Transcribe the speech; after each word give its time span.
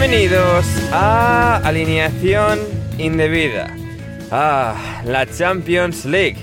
Bienvenidos 0.00 0.64
a 0.92 1.56
Alineación 1.64 2.60
Indebida. 2.98 3.74
Ah, 4.30 5.02
la 5.04 5.26
Champions 5.26 6.04
League. 6.04 6.36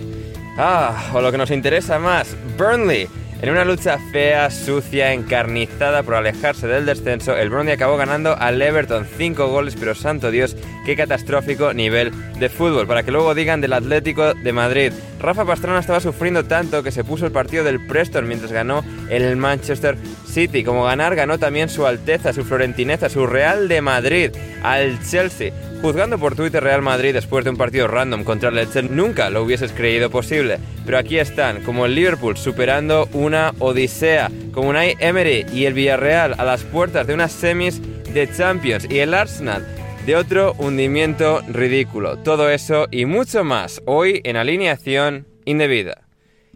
Ah, 0.58 1.12
o 1.14 1.22
lo 1.22 1.32
que 1.32 1.38
nos 1.38 1.52
interesa 1.52 1.98
más, 1.98 2.36
Burnley. 2.58 3.08
En 3.42 3.50
una 3.50 3.66
lucha 3.66 4.00
fea, 4.12 4.50
sucia, 4.50 5.12
encarnizada 5.12 6.04
por 6.04 6.16
alejarse 6.16 6.68
del 6.68 6.86
descenso, 6.86 7.36
el 7.36 7.50
Burnley 7.50 7.74
acabó 7.74 7.98
ganando 7.98 8.36
al 8.38 8.62
Everton 8.62 9.06
5 9.18 9.48
goles, 9.50 9.76
pero 9.78 9.94
santo 9.94 10.32
Dios, 10.32 10.56
qué 10.86 10.96
catastrófico 10.96 11.74
nivel 11.74 12.12
de 12.40 12.50
fútbol. 12.50 12.88
Para 12.88 13.04
que 13.04 13.12
luego 13.12 13.36
digan 13.36 13.60
del 13.60 13.74
Atlético 13.74 14.34
de 14.34 14.54
Madrid. 14.54 14.94
Rafa 15.20 15.46
Pastrana 15.46 15.80
estaba 15.80 16.00
sufriendo 16.00 16.46
tanto 16.46 16.82
que 16.82 16.92
se 16.92 17.04
puso 17.04 17.26
el 17.26 17.32
partido 17.32 17.64
del 17.64 17.86
Preston 17.86 18.28
mientras 18.28 18.52
ganó 18.52 18.84
el 19.10 19.36
Manchester 19.36 19.98
City. 20.26 20.64
Como 20.64 20.86
ganar, 20.86 21.16
ganó 21.16 21.38
también 21.38 21.68
su 21.68 21.86
Alteza, 21.86 22.32
su 22.32 22.46
Florentineza, 22.46 23.10
su 23.10 23.28
Real 23.28 23.68
de 23.68 23.82
Madrid 23.82 24.32
al 24.64 24.98
Chelsea. 25.04 25.52
Juzgando 25.86 26.18
por 26.18 26.36
Twitter 26.36 26.64
Real 26.64 26.82
Madrid 26.82 27.14
después 27.14 27.46
de 27.46 27.52
un 27.52 27.58
partido 27.58 27.88
random 27.88 28.24
contra 28.24 28.50
el 28.50 28.96
nunca 28.96 29.30
lo 29.30 29.44
hubieses 29.44 29.72
creído 29.72 30.10
posible. 30.10 30.58
Pero 30.84 30.98
aquí 30.98 31.20
están, 31.20 31.62
como 31.62 31.86
el 31.86 31.94
Liverpool 31.94 32.38
superando 32.38 33.08
una 33.14 33.54
odisea, 33.60 34.32
como 34.52 34.70
Unai 34.70 34.98
Emery 35.00 35.46
y 35.54 35.66
el 35.66 35.76
Villarreal 35.76 36.34
a 36.40 36.44
las 36.44 36.64
puertas 36.64 37.06
de 37.06 37.14
unas 37.14 37.32
semis 37.32 37.80
de 38.12 38.28
Champions 38.36 38.88
y 38.90 38.98
el 38.98 39.14
Arsenal 39.14 39.64
de 40.08 40.16
otro 40.16 40.56
hundimiento 40.58 41.42
ridículo. 41.50 42.18
Todo 42.18 42.50
eso 42.50 42.88
y 42.90 43.06
mucho 43.06 43.44
más 43.44 43.80
hoy 43.86 44.22
en 44.24 44.38
alineación 44.38 45.28
indebida. 45.46 46.02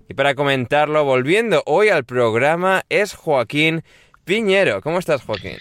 Y 0.08 0.16
para 0.16 0.34
comentarlo, 0.34 1.06
volviendo 1.06 1.62
hoy 1.68 1.90
al 1.90 2.04
programa, 2.04 2.84
es 2.90 3.14
Joaquín 3.14 3.84
Piñero. 4.26 4.82
¿Cómo 4.82 4.98
estás, 4.98 5.22
Joaquín? 5.22 5.60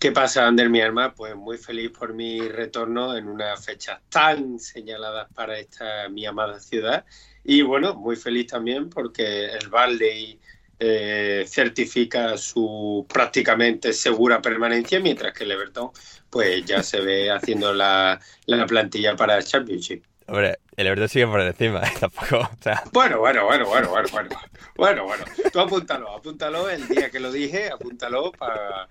¿Qué 0.00 0.12
pasa, 0.12 0.46
Ander, 0.46 0.70
mi 0.70 0.80
alma? 0.80 1.14
Pues 1.14 1.36
muy 1.36 1.58
feliz 1.58 1.90
por 1.90 2.14
mi 2.14 2.40
retorno 2.48 3.14
en 3.14 3.28
una 3.28 3.54
fecha 3.58 4.00
tan 4.08 4.58
señalada 4.58 5.28
para 5.28 5.58
esta 5.58 6.08
mi 6.08 6.24
amada 6.24 6.58
ciudad. 6.58 7.04
Y 7.44 7.60
bueno, 7.60 7.94
muy 7.94 8.16
feliz 8.16 8.46
también 8.46 8.88
porque 8.88 9.50
el 9.50 9.68
Valley 9.68 10.40
eh, 10.78 11.44
certifica 11.46 12.38
su 12.38 13.06
prácticamente 13.12 13.92
segura 13.92 14.40
permanencia, 14.40 15.00
mientras 15.00 15.34
que 15.34 15.44
el 15.44 15.50
Everton 15.50 15.90
pues 16.30 16.64
ya 16.64 16.82
se 16.82 17.02
ve 17.02 17.30
haciendo 17.30 17.74
la, 17.74 18.18
la 18.46 18.64
plantilla 18.64 19.14
para 19.16 19.36
el 19.36 19.44
Championship. 19.44 20.02
Hombre, 20.28 20.60
el 20.80 20.86
Everton 20.86 21.08
sigue 21.08 21.26
por 21.26 21.40
encima, 21.40 21.82
tampoco. 22.00 22.38
O 22.38 22.62
sea, 22.62 22.82
Bueno, 22.92 23.18
bueno, 23.18 23.44
bueno, 23.44 23.66
bueno, 23.66 23.88
bueno, 23.90 24.08
bueno. 24.12 24.28
Bueno, 24.76 25.04
bueno. 25.04 25.24
Tú 25.52 25.60
apúntalo, 25.60 26.16
apúntalo 26.16 26.70
el 26.70 26.88
día 26.88 27.10
que 27.10 27.20
lo 27.20 27.30
dije, 27.30 27.68
apúntalo 27.70 28.32
para 28.32 28.86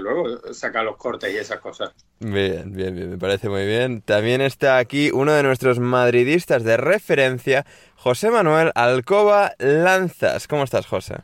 luego 0.00 0.52
sacar 0.52 0.84
los 0.84 0.96
cortes 0.96 1.32
y 1.32 1.36
esas 1.36 1.60
cosas. 1.60 1.90
bien, 2.18 2.72
bien, 2.72 2.94
bien, 2.94 3.10
me 3.10 3.18
parece 3.18 3.48
muy 3.48 3.64
bien. 3.66 4.02
También 4.02 4.40
está 4.40 4.78
aquí 4.78 5.10
uno 5.12 5.32
de 5.32 5.44
nuestros 5.44 5.78
madridistas 5.78 6.64
de 6.64 6.76
referencia, 6.76 7.64
José 7.94 8.30
Manuel 8.32 8.72
Alcoba 8.74 9.52
Lanzas. 9.58 10.48
¿Cómo 10.48 10.64
estás, 10.64 10.86
José? 10.86 11.14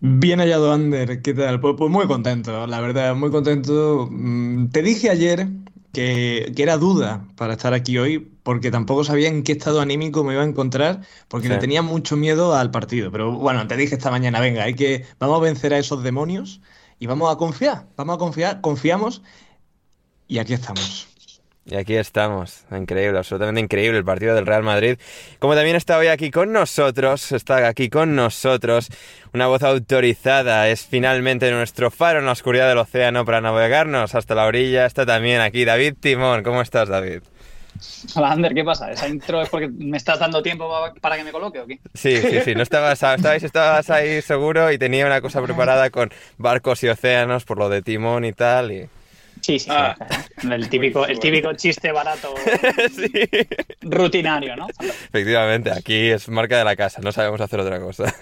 Bien 0.00 0.40
hallado, 0.40 0.72
Ander. 0.72 1.22
¿Qué 1.22 1.34
tal? 1.34 1.60
Pues, 1.60 1.76
pues 1.78 1.88
muy 1.90 2.08
contento, 2.08 2.66
la 2.66 2.80
verdad, 2.80 3.14
muy 3.14 3.30
contento. 3.30 4.08
Mm, 4.10 4.70
Te 4.70 4.82
dije 4.82 5.08
ayer 5.10 5.46
que, 5.92 6.52
que 6.56 6.62
era 6.62 6.76
duda 6.78 7.26
para 7.36 7.52
estar 7.54 7.74
aquí 7.74 7.98
hoy, 7.98 8.18
porque 8.42 8.70
tampoco 8.70 9.04
sabía 9.04 9.28
en 9.28 9.42
qué 9.42 9.52
estado 9.52 9.80
anímico 9.80 10.24
me 10.24 10.32
iba 10.34 10.42
a 10.42 10.46
encontrar, 10.46 11.02
porque 11.28 11.48
Sí. 11.48 11.52
le 11.54 11.58
tenía 11.60 11.82
mucho 11.82 12.16
miedo 12.16 12.54
al 12.54 12.70
partido. 12.70 13.10
Pero 13.12 13.32
bueno, 13.32 13.66
te 13.68 13.76
dije 13.76 13.94
esta 13.94 14.10
mañana, 14.10 14.40
venga, 14.40 14.64
hay 14.64 14.74
que, 14.74 15.04
vamos 15.18 15.38
a 15.38 15.42
vencer 15.42 15.74
a 15.74 15.78
esos 15.78 16.02
demonios 16.02 16.60
y 16.98 17.06
vamos 17.06 17.32
a 17.32 17.36
confiar, 17.36 17.86
vamos 17.96 18.16
a 18.16 18.18
confiar, 18.18 18.60
confiamos 18.60 19.22
y 20.28 20.38
aquí 20.38 20.54
estamos. 20.54 21.11
Y 21.64 21.76
aquí 21.76 21.94
estamos, 21.94 22.64
increíble, 22.72 23.18
absolutamente 23.18 23.60
increíble 23.60 23.96
el 23.98 24.04
partido 24.04 24.34
del 24.34 24.46
Real 24.46 24.64
Madrid. 24.64 24.98
Como 25.38 25.54
también 25.54 25.76
está 25.76 25.96
hoy 25.96 26.08
aquí 26.08 26.32
con 26.32 26.52
nosotros, 26.52 27.30
está 27.30 27.68
aquí 27.68 27.88
con 27.88 28.16
nosotros 28.16 28.88
una 29.32 29.46
voz 29.46 29.62
autorizada, 29.62 30.68
es 30.68 30.84
finalmente 30.84 31.50
nuestro 31.52 31.92
faro 31.92 32.18
en 32.18 32.26
la 32.26 32.32
oscuridad 32.32 32.68
del 32.68 32.78
océano 32.78 33.24
para 33.24 33.40
navegarnos 33.40 34.16
hasta 34.16 34.34
la 34.34 34.46
orilla. 34.46 34.86
Está 34.86 35.06
también 35.06 35.40
aquí 35.40 35.64
David 35.64 35.94
Timón. 36.00 36.42
¿Cómo 36.42 36.62
estás, 36.62 36.88
David? 36.88 37.22
Hola, 38.16 38.32
Ander, 38.32 38.54
¿qué 38.54 38.64
pasa? 38.64 38.90
¿Esa 38.90 39.08
intro 39.08 39.40
es 39.40 39.48
porque 39.48 39.68
me 39.68 39.96
estás 39.96 40.18
dando 40.18 40.42
tiempo 40.42 40.68
pa- 40.68 40.92
para 41.00 41.16
que 41.16 41.24
me 41.24 41.32
coloque 41.32 41.60
o 41.60 41.66
qué? 41.66 41.78
Sí, 41.94 42.16
sí, 42.16 42.40
sí, 42.44 42.54
no 42.54 42.62
estabas, 42.62 43.02
estabais, 43.02 43.42
estabas 43.42 43.88
ahí 43.88 44.20
seguro 44.20 44.70
y 44.72 44.78
tenía 44.78 45.06
una 45.06 45.20
cosa 45.20 45.40
preparada 45.40 45.90
con 45.90 46.12
barcos 46.38 46.82
y 46.82 46.88
océanos 46.88 47.44
por 47.44 47.58
lo 47.58 47.68
de 47.68 47.82
Timón 47.82 48.24
y 48.24 48.32
tal. 48.32 48.72
Y... 48.72 48.88
Sí, 49.42 49.58
sí, 49.58 49.68
Ah. 49.70 49.94
sí. 50.40 50.48
El 50.50 50.68
típico, 50.70 51.04
el 51.04 51.18
típico 51.18 51.52
chiste 51.54 51.90
barato 51.92 52.32
Sí. 52.94 53.10
rutinario, 53.82 54.54
¿no? 54.56 54.68
Efectivamente, 54.80 55.70
aquí 55.72 56.10
es 56.10 56.28
marca 56.28 56.56
de 56.58 56.64
la 56.64 56.76
casa, 56.76 57.00
no 57.02 57.12
sabemos 57.12 57.40
hacer 57.40 57.60
otra 57.60 57.78
cosa. 57.80 58.14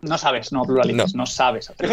No 0.00 0.18
sabes, 0.18 0.50
no 0.52 0.64
pluralices, 0.64 1.14
no, 1.14 1.26
sabes. 1.26 1.70
hacer. 1.70 1.90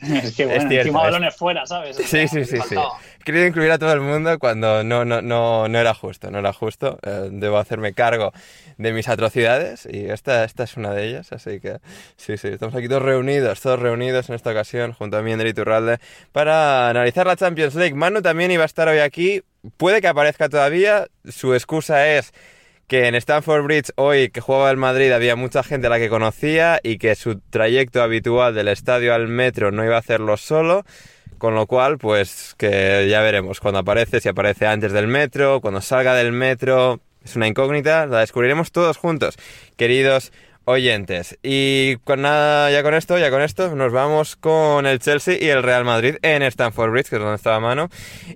es 0.00 0.34
que 0.34 0.46
bueno, 0.46 0.60
cierto, 0.68 0.74
encima 0.74 0.98
es- 1.00 1.04
balones 1.04 1.36
fuera, 1.36 1.66
¿sabes? 1.66 1.98
O 1.98 2.02
Sí, 2.02 2.08
sea, 2.08 2.28
sí, 2.28 2.44
sí, 2.44 2.56
sí. 2.68 2.74
Querido 3.22 3.46
incluir 3.46 3.70
a 3.70 3.78
todo 3.78 3.92
el 3.92 4.00
mundo 4.00 4.38
cuando 4.38 4.84
no, 4.84 5.04
no, 5.04 5.22
no, 5.22 5.68
no 5.68 5.78
era 5.78 5.94
justo, 5.94 6.30
no 6.30 6.38
era 6.38 6.52
justo. 6.52 6.98
Eh, 7.02 7.28
debo 7.32 7.58
hacerme 7.58 7.94
cargo 7.94 8.32
de 8.78 8.92
mis 8.92 9.08
atrocidades 9.08 9.88
y 9.90 10.06
esta, 10.06 10.44
esta 10.44 10.64
es 10.64 10.76
una 10.76 10.92
de 10.92 11.08
ellas, 11.08 11.32
así 11.32 11.60
que 11.60 11.78
sí, 12.16 12.36
sí, 12.36 12.48
estamos 12.48 12.74
aquí 12.74 12.88
todos 12.88 13.02
reunidos, 13.02 13.60
todos 13.60 13.78
reunidos 13.78 14.28
en 14.28 14.34
esta 14.34 14.50
ocasión 14.50 14.92
junto 14.92 15.16
a 15.16 15.22
mí, 15.22 15.32
André 15.32 15.54
Turralde, 15.54 15.98
para 16.32 16.88
analizar 16.88 17.26
la 17.26 17.36
Champions 17.36 17.74
League. 17.74 17.94
Manu 17.94 18.22
también 18.22 18.50
iba 18.50 18.62
a 18.62 18.66
estar 18.66 18.88
hoy 18.88 18.98
aquí, 18.98 19.42
puede 19.76 20.00
que 20.00 20.08
aparezca 20.08 20.48
todavía, 20.48 21.06
su 21.28 21.54
excusa 21.54 22.08
es 22.16 22.32
que 22.92 23.06
en 23.06 23.14
Stamford 23.14 23.64
Bridge 23.64 23.92
hoy 23.96 24.28
que 24.28 24.40
jugaba 24.40 24.70
el 24.70 24.76
Madrid 24.76 25.12
había 25.12 25.34
mucha 25.36 25.62
gente 25.62 25.86
a 25.86 25.90
la 25.90 25.98
que 25.98 26.10
conocía 26.10 26.78
y 26.82 26.98
que 26.98 27.14
su 27.14 27.40
trayecto 27.40 28.02
habitual 28.02 28.54
del 28.54 28.68
estadio 28.68 29.14
al 29.14 29.28
metro 29.28 29.70
no 29.72 29.84
iba 29.84 29.96
a 29.96 30.00
hacerlo 30.00 30.36
solo. 30.36 30.84
Con 31.42 31.56
lo 31.56 31.66
cual, 31.66 31.98
pues 31.98 32.54
que 32.56 33.08
ya 33.10 33.20
veremos 33.20 33.58
cuando 33.58 33.80
aparece, 33.80 34.20
si 34.20 34.28
aparece 34.28 34.68
antes 34.68 34.92
del 34.92 35.08
metro, 35.08 35.60
cuando 35.60 35.80
salga 35.80 36.14
del 36.14 36.30
metro. 36.30 37.00
Es 37.24 37.34
una 37.34 37.48
incógnita, 37.48 38.06
la 38.06 38.20
descubriremos 38.20 38.70
todos 38.70 38.96
juntos. 38.96 39.34
Queridos 39.76 40.30
oyentes. 40.66 41.36
Y 41.42 41.96
con 42.04 42.22
nada, 42.22 42.70
ya 42.70 42.84
con 42.84 42.94
esto, 42.94 43.18
ya 43.18 43.30
con 43.30 43.42
esto, 43.42 43.74
nos 43.74 43.92
vamos 43.92 44.36
con 44.36 44.86
el 44.86 45.00
Chelsea 45.00 45.36
y 45.40 45.48
el 45.48 45.64
Real 45.64 45.84
Madrid 45.84 46.14
en 46.22 46.42
Stamford 46.42 46.92
Bridge, 46.92 47.08
que 47.08 47.16
es 47.16 47.22
donde 47.22 47.34
estaba 47.34 47.58
mano, 47.58 47.88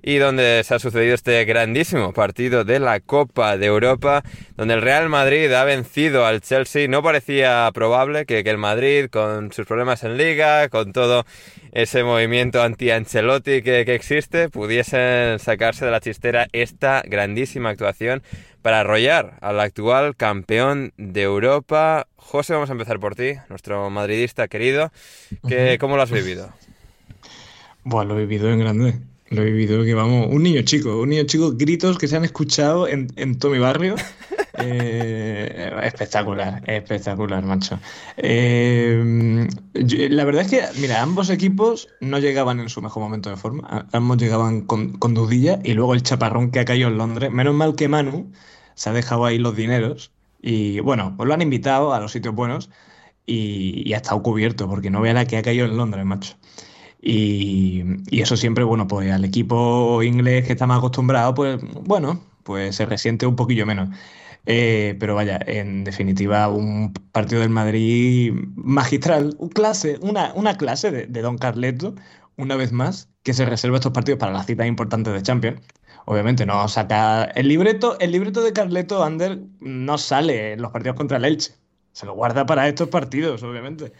y 0.03 0.17
donde 0.17 0.61
se 0.65 0.75
ha 0.75 0.79
sucedido 0.79 1.15
este 1.15 1.45
grandísimo 1.45 2.11
partido 2.11 2.65
de 2.65 2.79
la 2.79 2.99
Copa 2.99 3.55
de 3.55 3.67
Europa, 3.67 4.23
donde 4.57 4.73
el 4.73 4.81
Real 4.81 5.07
Madrid 5.07 5.49
ha 5.53 5.63
vencido 5.63 6.25
al 6.25 6.41
Chelsea. 6.41 6.89
No 6.89 7.01
parecía 7.01 7.71
probable 7.73 8.25
que, 8.25 8.43
que 8.43 8.49
el 8.49 8.57
Madrid, 8.57 9.07
con 9.09 9.53
sus 9.53 9.65
problemas 9.65 10.03
en 10.03 10.17
liga, 10.17 10.67
con 10.67 10.91
todo 10.91 11.25
ese 11.71 12.03
movimiento 12.03 12.61
anti-Ancelotti 12.61 13.61
que, 13.61 13.83
que 13.85 13.95
existe, 13.95 14.49
pudiesen 14.49 15.39
sacarse 15.39 15.85
de 15.85 15.91
la 15.91 15.99
chistera 15.99 16.47
esta 16.51 17.03
grandísima 17.05 17.69
actuación 17.69 18.23
para 18.61 18.81
arrollar 18.81 19.37
al 19.41 19.59
actual 19.59 20.15
campeón 20.15 20.93
de 20.97 21.21
Europa. 21.21 22.07
José, 22.15 22.53
vamos 22.53 22.69
a 22.69 22.73
empezar 22.73 22.99
por 22.99 23.15
ti, 23.15 23.33
nuestro 23.49 23.89
madridista 23.89 24.47
querido. 24.47 24.91
Que, 25.47 25.77
¿Cómo 25.79 25.95
lo 25.95 26.01
has 26.01 26.11
vivido? 26.11 26.53
Bueno, 27.83 28.13
lo 28.13 28.19
he 28.19 28.25
vivido 28.25 28.51
en 28.51 28.59
grande. 28.59 28.99
Lo 29.29 29.41
he 29.41 29.45
vivido 29.45 29.83
que 29.83 29.93
vamos, 29.93 30.27
un 30.29 30.43
niño 30.43 30.61
chico, 30.63 30.99
un 31.01 31.09
niño 31.09 31.23
chico, 31.23 31.53
gritos 31.53 31.97
que 31.97 32.07
se 32.07 32.15
han 32.15 32.25
escuchado 32.25 32.87
en, 32.87 33.07
en 33.15 33.37
todo 33.37 33.51
mi 33.51 33.59
barrio. 33.59 33.95
Eh, 34.59 35.71
espectacular, 35.83 36.63
espectacular, 36.67 37.43
macho. 37.45 37.79
Eh, 38.17 39.47
yo- 39.75 40.09
la 40.09 40.23
verdad 40.25 40.41
es 40.43 40.49
que, 40.49 40.79
mira, 40.81 41.01
ambos 41.03 41.29
equipos 41.29 41.89
no 42.01 42.17
llegaban 42.17 42.59
en 42.59 42.69
su 42.69 42.81
mejor 42.81 43.03
momento 43.03 43.29
de 43.29 43.37
forma. 43.37 43.87
Ambos 43.91 44.17
llegaban 44.17 44.61
con, 44.61 44.97
dudilla 45.13 45.59
y 45.63 45.73
luego 45.73 45.93
el 45.93 46.01
chaparrón 46.01 46.49
que 46.49 46.59
ha 46.59 46.65
caído 46.65 46.87
en 46.87 46.97
Londres. 46.97 47.31
Menos 47.31 47.53
mal 47.53 47.75
que 47.75 47.87
Manu 47.87 48.31
se 48.73 48.89
ha 48.89 48.93
dejado 48.93 49.25
ahí 49.25 49.37
los 49.37 49.55
dineros 49.55 50.11
y, 50.41 50.79
bueno, 50.79 51.13
pues 51.15 51.27
lo 51.27 51.33
han 51.35 51.41
invitado 51.43 51.93
a 51.93 51.99
los 51.99 52.11
sitios 52.11 52.33
buenos 52.33 52.69
y, 53.27 53.83
y 53.89 53.93
ha 53.93 53.97
estado 53.97 54.23
cubierto 54.23 54.69
porque 54.69 54.89
no 54.91 55.01
vea 55.01 55.13
la 55.13 55.25
que 55.25 55.37
ha 55.37 55.43
caído 55.43 55.65
en 55.65 55.77
Londres, 55.77 56.05
macho. 56.05 56.35
Y, 57.01 57.83
y 58.09 58.21
eso 58.21 58.37
siempre, 58.37 58.63
bueno, 58.63 58.87
pues 58.87 59.11
al 59.11 59.25
equipo 59.25 60.01
inglés 60.03 60.45
que 60.45 60.53
está 60.53 60.67
más 60.67 60.79
acostumbrado, 60.79 61.33
pues 61.33 61.59
bueno, 61.83 62.21
pues 62.43 62.75
se 62.75 62.85
resiente 62.85 63.25
un 63.27 63.35
poquillo 63.35 63.65
menos. 63.65 63.89
Eh, 64.49 64.95
pero 64.99 65.13
vaya, 65.15 65.39
en 65.45 65.83
definitiva, 65.83 66.47
un 66.47 66.93
partido 67.11 67.41
del 67.41 67.49
Madrid 67.49 68.33
magistral, 68.55 69.35
un 69.39 69.49
clase, 69.49 69.97
una, 70.01 70.31
una 70.35 70.57
clase 70.57 70.89
de, 70.89 71.05
de 71.05 71.21
Don 71.21 71.37
Carleto, 71.37 71.95
una 72.37 72.55
vez 72.55 72.71
más, 72.71 73.09
que 73.23 73.33
se 73.33 73.45
reserva 73.45 73.75
estos 73.77 73.91
partidos 73.91 74.19
para 74.19 74.31
las 74.31 74.45
citas 74.45 74.65
importantes 74.67 75.13
de 75.13 75.21
Champions. 75.21 75.61
Obviamente 76.05 76.45
no 76.45 76.65
saca 76.69 77.25
el 77.25 77.49
libreto, 77.49 77.99
el 77.99 78.11
libreto 78.13 78.41
de 78.41 78.53
Carleto 78.53 79.03
Ander 79.03 79.39
no 79.59 79.97
sale 79.97 80.53
en 80.53 80.61
los 80.61 80.71
partidos 80.71 80.95
contra 80.95 81.17
el 81.17 81.25
Elche. 81.25 81.53
Se 81.91 82.05
lo 82.05 82.13
guarda 82.13 82.45
para 82.45 82.67
estos 82.69 82.87
partidos, 82.89 83.43
obviamente. 83.43 83.91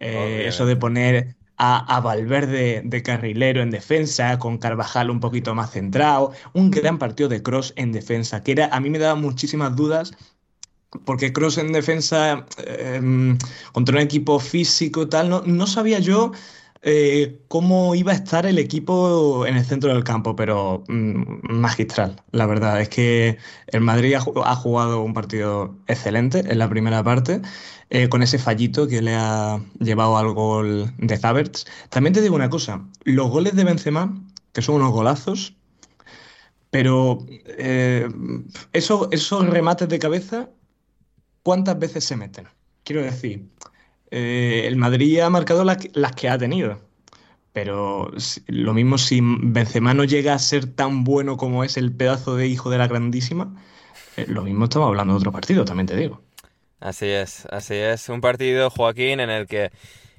Eh, 0.00 0.16
Obviamente. 0.16 0.48
eso 0.48 0.64
de 0.66 0.76
poner 0.76 1.36
a, 1.62 2.00
Valverde 2.00 2.80
de 2.84 3.02
carrilero 3.02 3.60
en 3.60 3.70
defensa, 3.70 4.38
con 4.38 4.56
Carvajal 4.56 5.10
un 5.10 5.20
poquito 5.20 5.54
más 5.54 5.72
centrado, 5.72 6.32
un 6.54 6.70
gran 6.70 6.98
partido 6.98 7.28
de 7.28 7.42
Cross 7.42 7.74
en 7.76 7.92
defensa, 7.92 8.42
que 8.42 8.52
era, 8.52 8.66
a 8.72 8.80
mí 8.80 8.88
me 8.88 8.98
daba 8.98 9.14
muchísimas 9.14 9.76
dudas, 9.76 10.12
porque 11.04 11.34
Cross 11.34 11.58
en 11.58 11.72
defensa 11.72 12.46
eh, 12.64 13.36
contra 13.72 13.96
un 13.96 14.02
equipo 14.02 14.40
físico 14.40 15.06
tal, 15.08 15.28
no, 15.28 15.42
no 15.44 15.66
sabía 15.66 15.98
yo 15.98 16.32
eh, 16.82 17.40
cómo 17.48 17.94
iba 17.94 18.12
a 18.12 18.14
estar 18.14 18.46
el 18.46 18.58
equipo 18.58 19.46
en 19.46 19.56
el 19.56 19.64
centro 19.64 19.92
del 19.92 20.04
campo, 20.04 20.34
pero 20.36 20.84
mm, 20.88 21.50
magistral, 21.52 22.22
la 22.32 22.46
verdad. 22.46 22.80
Es 22.80 22.88
que 22.88 23.38
el 23.68 23.80
Madrid 23.82 24.14
ha, 24.14 24.20
ju- 24.20 24.42
ha 24.44 24.54
jugado 24.56 25.02
un 25.02 25.12
partido 25.14 25.76
excelente 25.88 26.40
en 26.40 26.58
la 26.58 26.68
primera 26.70 27.02
parte, 27.04 27.42
eh, 27.90 28.08
con 28.08 28.22
ese 28.22 28.38
fallito 28.38 28.86
que 28.88 29.02
le 29.02 29.14
ha 29.14 29.60
llevado 29.78 30.16
al 30.16 30.32
gol 30.32 30.92
de 30.98 31.18
Havertz. 31.22 31.66
También 31.90 32.14
te 32.14 32.22
digo 32.22 32.34
una 32.36 32.50
cosa, 32.50 32.82
los 33.04 33.30
goles 33.30 33.54
de 33.56 33.64
Benzema, 33.64 34.14
que 34.52 34.62
son 34.62 34.76
unos 34.76 34.92
golazos, 34.92 35.54
pero 36.70 37.18
eh, 37.46 38.08
eso- 38.72 39.08
esos 39.10 39.46
remates 39.48 39.88
de 39.88 39.98
cabeza, 39.98 40.50
¿cuántas 41.42 41.78
veces 41.78 42.04
se 42.04 42.16
meten? 42.16 42.46
Quiero 42.84 43.02
decir, 43.02 43.48
eh, 44.10 44.64
el 44.66 44.76
Madrid 44.76 45.20
ha 45.20 45.30
marcado 45.30 45.64
las, 45.64 45.78
que- 45.78 46.28
ha 46.28 46.38
tenido. 46.38 46.80
Pero 47.52 48.12
lo 48.46 48.74
mismo 48.74 48.98
si 48.98 49.20
Benzema 49.22 49.92
no 49.94 50.04
llega 50.04 50.34
a 50.34 50.38
ser 50.38 50.66
tan 50.66 51.04
bueno 51.04 51.36
como 51.36 51.64
es 51.64 51.76
el 51.76 51.92
pedazo 51.92 52.36
de 52.36 52.46
hijo 52.46 52.70
de 52.70 52.78
la 52.78 52.86
grandísima, 52.86 53.56
eh, 54.16 54.26
lo 54.28 54.42
mismo 54.42 54.64
estamos 54.64 54.88
hablando 54.88 55.14
de 55.14 55.18
otro 55.18 55.32
partido, 55.32 55.64
también 55.64 55.86
te 55.86 55.96
digo. 55.96 56.22
Así 56.80 57.06
es, 57.06 57.46
así 57.50 57.74
es. 57.74 58.08
Un 58.08 58.20
partido, 58.20 58.70
Joaquín, 58.70 59.20
en 59.20 59.30
el 59.30 59.46
que 59.46 59.70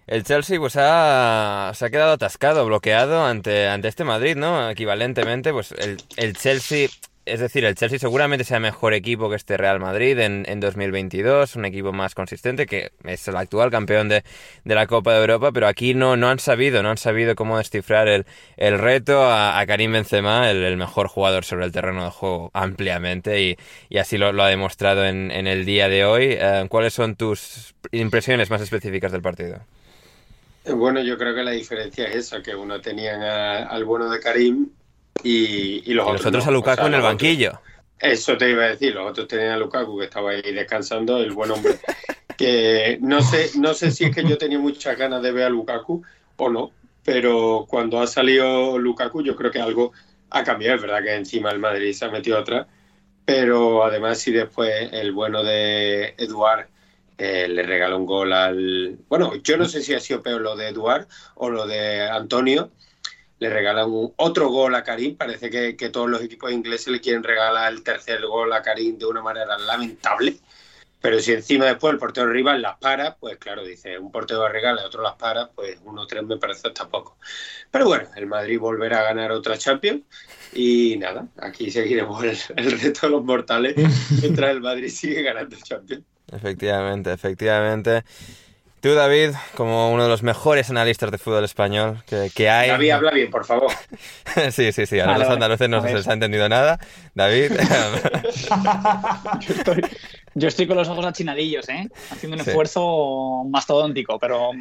el 0.07 0.23
Chelsea 0.23 0.59
pues 0.59 0.75
ha, 0.77 1.71
se 1.73 1.85
ha 1.85 1.89
quedado 1.89 2.13
atascado, 2.13 2.65
bloqueado 2.65 3.25
ante, 3.25 3.67
ante 3.67 3.87
este 3.87 4.03
Madrid, 4.03 4.35
¿no? 4.35 4.69
Equivalentemente, 4.69 5.53
pues 5.53 5.71
el, 5.71 5.97
el 6.17 6.35
Chelsea, 6.37 6.89
es 7.25 7.39
decir, 7.39 7.63
el 7.65 7.75
Chelsea 7.75 7.99
seguramente 7.99 8.43
sea 8.43 8.59
mejor 8.59 8.93
equipo 8.93 9.29
que 9.29 9.35
este 9.35 9.57
Real 9.57 9.79
Madrid 9.79 10.17
en, 10.19 10.45
en 10.47 10.59
2022, 10.59 11.55
un 11.55 11.65
equipo 11.65 11.93
más 11.93 12.15
consistente, 12.15 12.65
que 12.65 12.91
es 13.03 13.27
el 13.27 13.35
actual 13.37 13.69
campeón 13.71 14.09
de, 14.09 14.23
la 14.65 14.87
Copa 14.87 15.13
de 15.13 15.21
Europa, 15.21 15.51
pero 15.51 15.67
aquí 15.67 15.93
no, 15.93 16.17
no 16.17 16.29
han 16.29 16.39
sabido, 16.39 16.81
no 16.83 16.89
han 16.89 16.97
sabido 16.97 17.35
cómo 17.35 17.57
descifrar 17.57 18.07
el, 18.07 18.25
el 18.57 18.79
reto 18.79 19.23
a, 19.23 19.63
Karim 19.67 19.91
Benzema, 19.93 20.49
el, 20.49 20.63
el 20.63 20.77
mejor 20.77 21.07
jugador 21.07 21.45
sobre 21.45 21.65
el 21.65 21.71
terreno 21.71 22.03
de 22.05 22.11
juego 22.11 22.49
ampliamente, 22.53 23.41
y, 23.41 23.57
y 23.89 23.97
así 23.99 24.17
lo, 24.17 24.27
ha 24.41 24.47
demostrado 24.47 25.05
en, 25.05 25.31
en 25.31 25.47
el 25.47 25.65
día 25.65 25.89
de 25.89 26.05
hoy. 26.05 26.35
Eh, 26.39 26.65
¿Cuáles 26.69 26.93
son 26.93 27.15
tus 27.15 27.75
impresiones 27.91 28.49
más 28.49 28.61
específicas 28.61 29.11
del 29.11 29.21
partido? 29.21 29.59
Bueno, 30.65 31.01
yo 31.01 31.17
creo 31.17 31.33
que 31.35 31.43
la 31.43 31.51
diferencia 31.51 32.07
es 32.07 32.15
esa, 32.15 32.41
que 32.43 32.55
uno 32.55 32.79
tenían 32.81 33.21
a- 33.23 33.65
al 33.67 33.83
bueno 33.85 34.09
de 34.09 34.19
Karim 34.19 34.69
y, 35.23 35.83
y 35.89 35.93
los 35.93 36.05
Y 36.07 36.09
otros. 36.09 36.21
los 36.21 36.25
otros 36.27 36.45
no. 36.45 36.49
a 36.49 36.53
Lukaku 36.53 36.73
O 36.73 36.75
sea, 36.75 36.87
en 36.87 36.93
el 36.93 36.99
otros- 36.99 37.11
banquillo. 37.11 37.61
Eso 37.99 38.35
te 38.35 38.49
iba 38.49 38.63
a 38.63 38.67
decir, 38.69 38.95
los 38.95 39.11
otros 39.11 39.27
tenían 39.27 39.51
a 39.51 39.57
Lukaku 39.57 39.99
que 39.99 40.05
estaba 40.05 40.31
ahí 40.31 40.41
descansando, 40.53 41.17
el 41.17 41.31
buen 41.31 41.51
hombre. 41.51 41.75
Que 42.37 42.97
no 43.01 43.21
sé, 43.21 43.51
no 43.59 43.75
sé 43.75 43.91
si 43.91 44.05
es 44.05 44.15
que 44.15 44.23
yo 44.27 44.35
tenía 44.35 44.57
muchas 44.57 44.97
ganas 44.97 45.21
de 45.21 45.31
ver 45.31 45.43
a 45.45 45.49
Lukaku 45.49 46.01
o 46.37 46.49
no, 46.49 46.71
pero 47.03 47.67
cuando 47.69 47.99
ha 48.01 48.07
salido 48.07 48.79
Lukaku 48.79 49.21
yo 49.21 49.35
creo 49.35 49.51
que 49.51 49.61
algo 49.61 49.91
ha 50.31 50.43
cambiado. 50.43 50.75
Es 50.77 50.81
verdad 50.81 51.03
que 51.03 51.13
encima 51.13 51.51
el 51.51 51.59
Madrid 51.59 51.93
se 51.93 52.05
ha 52.05 52.09
metido 52.09 52.39
otra, 52.39 52.67
pero 53.25 53.83
además 53.83 54.17
si 54.19 54.31
después 54.31 54.89
el 54.91 55.11
bueno 55.11 55.43
de 55.43 56.15
Eduard 56.17 56.67
eh, 57.19 57.47
le 57.47 57.61
regaló 57.61 57.97
un 57.97 58.07
gol 58.07 58.33
al... 58.33 58.97
Bueno, 59.07 59.35
yo 59.43 59.57
no 59.57 59.65
sé 59.65 59.83
si 59.83 59.93
ha 59.93 59.99
sido 59.99 60.23
peor 60.23 60.41
lo 60.41 60.55
de 60.55 60.69
Eduard 60.69 61.05
o 61.35 61.49
lo 61.51 61.67
de 61.67 62.09
Antonio. 62.09 62.71
Le 63.41 63.49
regalan 63.49 63.89
un- 63.89 64.13
otro 64.17 64.49
gol 64.49 64.75
a 64.75 64.83
Karim. 64.83 65.17
Parece 65.17 65.49
que, 65.49 65.75
que 65.75 65.89
todos 65.89 66.07
los 66.07 66.21
equipos 66.21 66.51
ingleses 66.51 66.89
le 66.89 67.01
quieren 67.01 67.23
regalar 67.23 67.73
el 67.73 67.81
tercer 67.83 68.23
gol 68.25 68.53
a 68.53 68.61
Karim 68.61 68.99
de 68.99 69.05
una 69.07 69.23
manera 69.23 69.57
lamentable. 69.57 70.35
Pero 71.01 71.19
si 71.19 71.31
encima 71.31 71.65
después 71.65 71.91
el 71.91 71.97
portero 71.97 72.31
rival 72.31 72.61
las 72.61 72.77
para, 72.77 73.15
pues 73.15 73.37
claro, 73.39 73.63
dice, 73.65 73.97
un 73.97 74.11
portero 74.11 74.47
regala 74.47 74.83
y 74.83 74.85
otro 74.85 75.01
las 75.01 75.15
para, 75.15 75.49
pues 75.49 75.79
uno 75.83 76.05
tres 76.05 76.23
me 76.23 76.37
parece 76.37 76.67
hasta 76.67 76.87
poco. 76.87 77.17
Pero 77.71 77.87
bueno, 77.87 78.07
el 78.15 78.27
Madrid 78.27 78.59
volverá 78.59 78.99
a 78.99 79.03
ganar 79.05 79.31
otra 79.31 79.57
Champions 79.57 80.03
y 80.53 80.97
nada, 80.97 81.25
aquí 81.37 81.71
seguiremos 81.71 82.23
el, 82.23 82.37
el 82.57 82.79
resto 82.79 83.07
de 83.07 83.13
los 83.13 83.23
mortales 83.23 83.75
mientras 84.21 84.51
el 84.51 84.61
Madrid 84.61 84.89
sigue 84.89 85.23
ganando 85.23 85.57
Champions. 85.63 86.03
Efectivamente, 86.31 87.11
efectivamente. 87.11 88.03
Tú, 88.81 88.95
David, 88.95 89.31
como 89.55 89.91
uno 89.93 90.03
de 90.03 90.09
los 90.09 90.23
mejores 90.23 90.69
analistas 90.71 91.11
de 91.11 91.19
fútbol 91.19 91.43
español 91.43 92.01
que, 92.07 92.31
que 92.33 92.49
hay. 92.49 92.69
David, 92.69 92.89
habla 92.91 93.11
bien, 93.11 93.29
por 93.29 93.45
favor. 93.45 93.71
sí, 94.51 94.71
sí, 94.71 94.87
sí. 94.87 94.99
A 94.99 95.05
Vale, 95.05 95.19
los 95.19 95.27
vale. 95.27 95.33
andaluces 95.35 95.69
no 95.69 95.81
se 95.83 95.93
les 95.93 96.07
ha 96.07 96.13
entendido 96.13 96.49
nada. 96.49 96.79
David. 97.13 97.51
Yo 99.41 99.53
estoy, 99.55 99.81
yo 100.33 100.47
estoy 100.47 100.65
con 100.67 100.77
los 100.77 100.87
ojos 100.89 101.05
achinadillos, 101.05 101.67
¿eh? 101.69 101.87
Haciendo 102.09 102.37
un 102.37 102.43
Sí. 102.43 102.49
esfuerzo 102.49 103.43
mastodóntico, 103.49 104.17
pero 104.17 104.51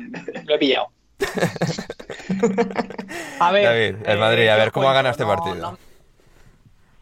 lo 0.45 0.55
he 0.55 0.59
pillado. 0.59 0.89
A 3.39 3.53
ver, 3.53 3.65
David, 3.65 3.95
el 4.07 4.17
eh, 4.17 4.21
Madrid, 4.21 4.49
a 4.49 4.57
yo 4.57 4.59
ver, 4.59 4.73
¿cómo 4.73 4.89
ha 4.91 4.95
ganado 4.95 5.13
este 5.13 5.25
no- 5.25 5.29
partido? 5.31 5.55
no- 5.57 5.79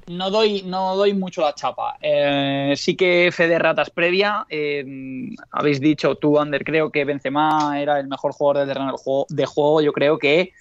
No 0.08 0.30
doy, 0.30 0.62
no 0.62 0.96
doy 0.96 1.12
mucho 1.14 1.42
la 1.42 1.54
chapa. 1.54 1.96
Eh, 2.00 2.72
sí 2.76 2.96
que 2.96 3.30
fe 3.32 3.46
de 3.48 3.58
ratas 3.58 3.90
previa. 3.90 4.46
eh, 4.48 4.84
habéis 5.52 5.80
dicho 5.80 6.14
tú, 6.16 6.38
Ander, 6.38 6.64
creo 6.64 6.90
que 6.90 7.04
Benzema 7.04 7.80
era 7.80 8.00
el 8.00 8.08
mejor 8.08 8.32
jugador 8.32 8.58
del 8.58 8.68
terreno 8.68 8.86
del 8.92 8.96
juego- 8.96 9.26
de 9.28 9.46
juego. 9.46 9.80
Yo 9.82 9.92
creo 9.92 10.18
que 10.18 10.52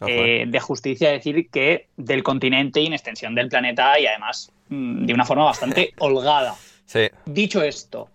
Ojo, 0.00 0.10
eh, 0.10 0.44
de 0.46 0.60
justicia 0.60 1.10
decir 1.10 1.48
que 1.50 1.88
del 1.96 2.22
continente 2.22 2.80
y 2.80 2.86
en 2.86 2.92
extensión 2.92 3.34
del 3.34 3.48
planeta 3.48 3.98
y 3.98 4.06
además 4.06 4.52
mm, 4.68 5.06
de 5.06 5.14
una 5.14 5.24
forma 5.24 5.44
bastante 5.44 5.92
holgada. 5.98 6.54
Sí, 6.84 7.08
Dicho 7.26 7.62
esto, 7.62 8.08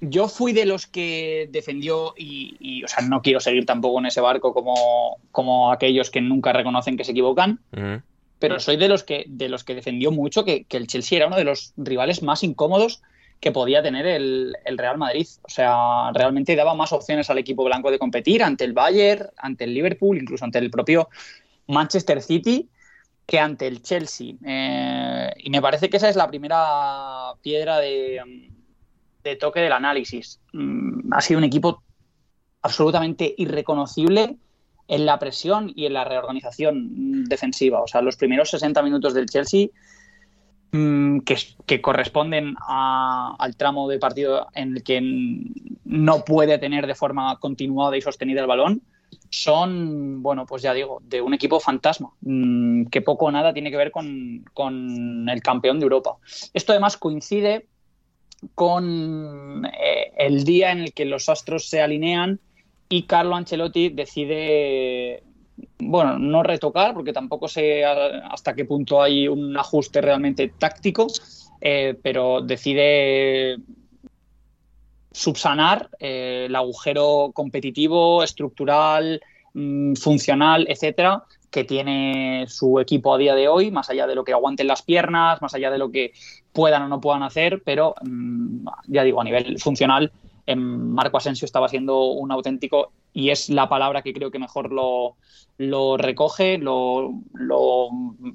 yo 0.00 0.28
fui 0.28 0.52
de 0.52 0.66
los 0.66 0.86
que 0.86 1.48
defendió 1.50 2.14
y, 2.16 2.56
y, 2.60 2.84
o 2.84 2.88
sea, 2.88 3.02
no 3.06 3.22
quiero 3.22 3.40
seguir 3.40 3.66
tampoco 3.66 3.98
en 3.98 4.06
ese 4.06 4.20
barco 4.20 4.52
como, 4.52 5.16
como 5.32 5.72
aquellos 5.72 6.10
que 6.10 6.20
nunca 6.20 6.52
reconocen 6.52 6.96
que 6.96 7.04
se 7.04 7.12
equivocan, 7.12 7.60
pero 8.48 8.60
soy 8.60 8.76
de 8.76 8.88
los 8.88 9.04
que, 9.04 9.24
de 9.26 9.48
los 9.48 9.64
que 9.64 9.74
defendió 9.74 10.10
mucho 10.10 10.44
que, 10.44 10.66
el 10.68 10.86
Chelsea 10.86 11.16
era 11.16 11.28
uno 11.28 11.36
de 11.36 11.44
los 11.44 11.72
rivales 11.78 12.22
más 12.22 12.42
incómodos 12.42 13.02
que 13.40 13.52
podía 13.52 13.82
tener 13.82 14.06
el, 14.06 14.54
Real 14.76 14.98
Madrid. 14.98 15.26
O 15.40 15.48
sea, 15.48 16.12
realmente 16.12 16.54
daba 16.54 16.74
más 16.74 16.92
opciones 16.92 17.30
al 17.30 17.38
equipo 17.38 17.64
blanco 17.64 17.90
de 17.90 17.98
competir 17.98 18.42
ante 18.42 18.64
el 18.64 18.74
Bayern, 18.74 19.28
ante 19.38 19.64
el 19.64 19.72
Liverpool, 19.72 20.18
incluso 20.18 20.44
ante 20.44 20.58
el 20.58 20.70
propio 20.70 21.08
Manchester 21.68 22.20
City, 22.20 22.68
que 23.24 23.38
ante 23.38 23.66
el 23.66 23.80
Chelsea. 23.80 24.34
Eh, 24.44 25.32
y 25.38 25.48
me 25.48 25.62
parece 25.62 25.88
que 25.88 25.96
esa 25.96 26.10
es 26.10 26.16
la 26.16 26.28
primera 26.28 27.32
piedra 27.40 27.78
de, 27.78 28.20
de 29.22 29.36
toque 29.36 29.60
del 29.60 29.72
análisis. 29.72 30.38
Mm, 30.52 31.14
Ha 31.14 31.22
sido 31.22 31.38
un 31.38 31.44
equipo 31.44 31.82
absolutamente 32.60 33.34
irreconocible 33.38 34.36
en 34.88 35.06
la 35.06 35.18
presión 35.18 35.72
y 35.74 35.86
en 35.86 35.94
la 35.94 36.04
reorganización 36.04 37.24
defensiva. 37.24 37.80
O 37.82 37.86
sea, 37.86 38.02
los 38.02 38.16
primeros 38.16 38.50
60 38.50 38.82
minutos 38.82 39.14
del 39.14 39.26
Chelsea, 39.26 39.68
mm, 40.72 41.20
que, 41.66 41.80
corresponden 41.80 42.54
a- 42.60 43.34
al 43.38 43.56
tramo 43.56 43.88
de 43.88 43.98
partido 43.98 44.48
en 44.54 44.76
el 44.76 44.82
que 44.82 45.00
no 45.84 46.24
puede 46.24 46.58
tener 46.58 46.86
de 46.86 46.94
forma 46.94 47.38
continuada 47.38 47.96
y 47.96 48.02
sostenida 48.02 48.40
el 48.40 48.46
balón, 48.46 48.82
son, 49.30 50.22
bueno, 50.22 50.44
pues 50.46 50.62
ya 50.62 50.74
digo, 50.74 51.00
de 51.02 51.20
un 51.22 51.34
equipo 51.34 51.60
fantasma, 51.60 52.10
mm, 52.20 52.86
que 52.86 53.00
poco 53.00 53.26
o 53.26 53.30
nada 53.30 53.52
tiene 53.52 53.70
que 53.70 53.76
ver 53.76 53.90
con, 53.90 54.44
con 54.52 55.28
el 55.28 55.40
campeón 55.42 55.78
de 55.78 55.84
Europa. 55.84 56.16
Esto 56.52 56.72
además 56.72 56.96
coincide 56.96 57.66
con 58.54 59.64
eh, 59.66 60.12
el 60.18 60.44
día 60.44 60.72
en 60.72 60.80
el 60.80 60.92
que 60.92 61.04
los 61.04 61.28
astros 61.28 61.68
se 61.68 61.80
alinean 61.80 62.40
y 62.88 63.02
Carlo 63.04 63.34
Ancelotti 63.34 63.90
decide, 63.90 65.22
bueno, 65.78 66.18
no 66.18 66.42
retocar, 66.42 66.94
porque 66.94 67.12
tampoco 67.12 67.48
sé 67.48 67.84
hasta 67.84 68.54
qué 68.54 68.64
punto 68.64 69.02
hay 69.02 69.28
un 69.28 69.56
ajuste 69.56 70.00
realmente 70.00 70.52
táctico, 70.58 71.06
eh, 71.60 71.98
pero 72.02 72.40
decide 72.42 73.56
subsanar 75.10 75.88
eh, 76.00 76.46
el 76.48 76.56
agujero 76.56 77.30
competitivo, 77.32 78.22
estructural, 78.22 79.20
mm, 79.54 79.94
funcional, 79.94 80.66
etcétera, 80.68 81.22
que 81.50 81.62
tiene 81.62 82.46
su 82.48 82.80
equipo 82.80 83.14
a 83.14 83.18
día 83.18 83.36
de 83.36 83.46
hoy, 83.46 83.70
más 83.70 83.88
allá 83.88 84.08
de 84.08 84.16
lo 84.16 84.24
que 84.24 84.32
aguanten 84.32 84.66
las 84.66 84.82
piernas, 84.82 85.40
más 85.40 85.54
allá 85.54 85.70
de 85.70 85.78
lo 85.78 85.92
que 85.92 86.12
puedan 86.52 86.82
o 86.82 86.88
no 86.88 87.00
puedan 87.00 87.22
hacer, 87.22 87.62
pero 87.64 87.94
mm, 88.02 88.66
ya 88.88 89.04
digo, 89.04 89.20
a 89.20 89.24
nivel 89.24 89.60
funcional, 89.60 90.10
Marco 90.56 91.16
Asensio 91.16 91.46
estaba 91.46 91.68
siendo 91.68 92.04
un 92.04 92.30
auténtico, 92.32 92.92
y 93.12 93.30
es 93.30 93.48
la 93.48 93.68
palabra 93.68 94.02
que 94.02 94.12
creo 94.12 94.30
que 94.30 94.38
mejor 94.38 94.72
lo, 94.72 95.16
lo 95.58 95.96
recoge, 95.96 96.58
lo, 96.58 97.12
lo 97.32 97.88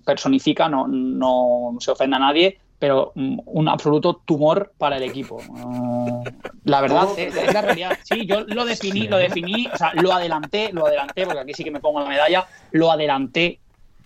personifica, 0.06 0.70
no, 0.70 0.88
no 0.88 1.76
se 1.80 1.92
ofende 1.92 2.16
a 2.16 2.20
nadie, 2.20 2.60
pero 2.80 3.12
mm, 3.16 3.40
un 3.46 3.68
absoluto 3.68 4.22
tumor 4.26 4.74
para 4.78 4.98
el 4.98 5.04
equipo. 5.04 5.36
Uh, 5.50 6.24
la 6.64 6.82
verdad, 6.82 7.08
es, 7.18 7.36
es 7.36 7.54
la 7.54 7.62
realidad. 7.62 7.98
Sí, 8.04 8.26
yo 8.26 8.42
lo 8.42 8.66
definí, 8.66 9.08
lo 9.08 9.18
definí, 9.18 9.68
o 9.68 9.78
sea, 9.78 9.92
lo 9.96 10.14
adelanté, 10.14 10.72
lo 10.72 10.88
adelanté, 10.88 11.26
porque 11.26 11.42
aquí 11.42 11.54
sí 11.54 11.64
que 11.64 11.72
me 11.72 11.82
pongo 11.82 12.00
la 12.00 12.08
medalla, 12.08 12.48
lo 12.72 12.90
adelanté 12.90 13.60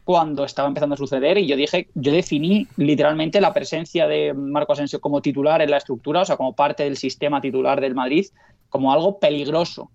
cuando 0.03 0.43
estaba 0.43 0.67
empezando 0.67 0.95
a 0.95 0.97
suceder 0.97 1.37
y 1.37 1.47
yo 1.47 1.55
dije, 1.55 1.87
yo 1.93 2.11
definí 2.11 2.67
literalmente 2.77 3.39
la 3.39 3.53
presencia 3.53 4.07
de 4.07 4.33
Marco 4.33 4.73
Asensio 4.73 4.99
como 4.99 5.21
titular 5.21 5.61
en 5.61 5.71
la 5.71 5.77
estructura, 5.77 6.21
o 6.21 6.25
sea, 6.25 6.37
como 6.37 6.53
parte 6.53 6.83
del 6.83 6.97
sistema 6.97 7.39
titular 7.39 7.79
del 7.79 7.95
Madrid, 7.95 8.25
como 8.69 8.91
algo 8.91 9.19
peligroso 9.19 9.89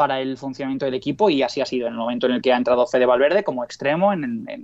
para 0.00 0.18
el 0.18 0.38
funcionamiento 0.38 0.86
del 0.86 0.94
equipo 0.94 1.28
y 1.28 1.42
así 1.42 1.60
ha 1.60 1.66
sido 1.66 1.86
en 1.86 1.92
el 1.92 1.98
momento 1.98 2.24
en 2.24 2.32
el 2.32 2.40
que 2.40 2.54
ha 2.54 2.56
entrado 2.56 2.86
Fede 2.86 3.04
Valverde 3.04 3.44
como 3.44 3.62
extremo, 3.62 4.14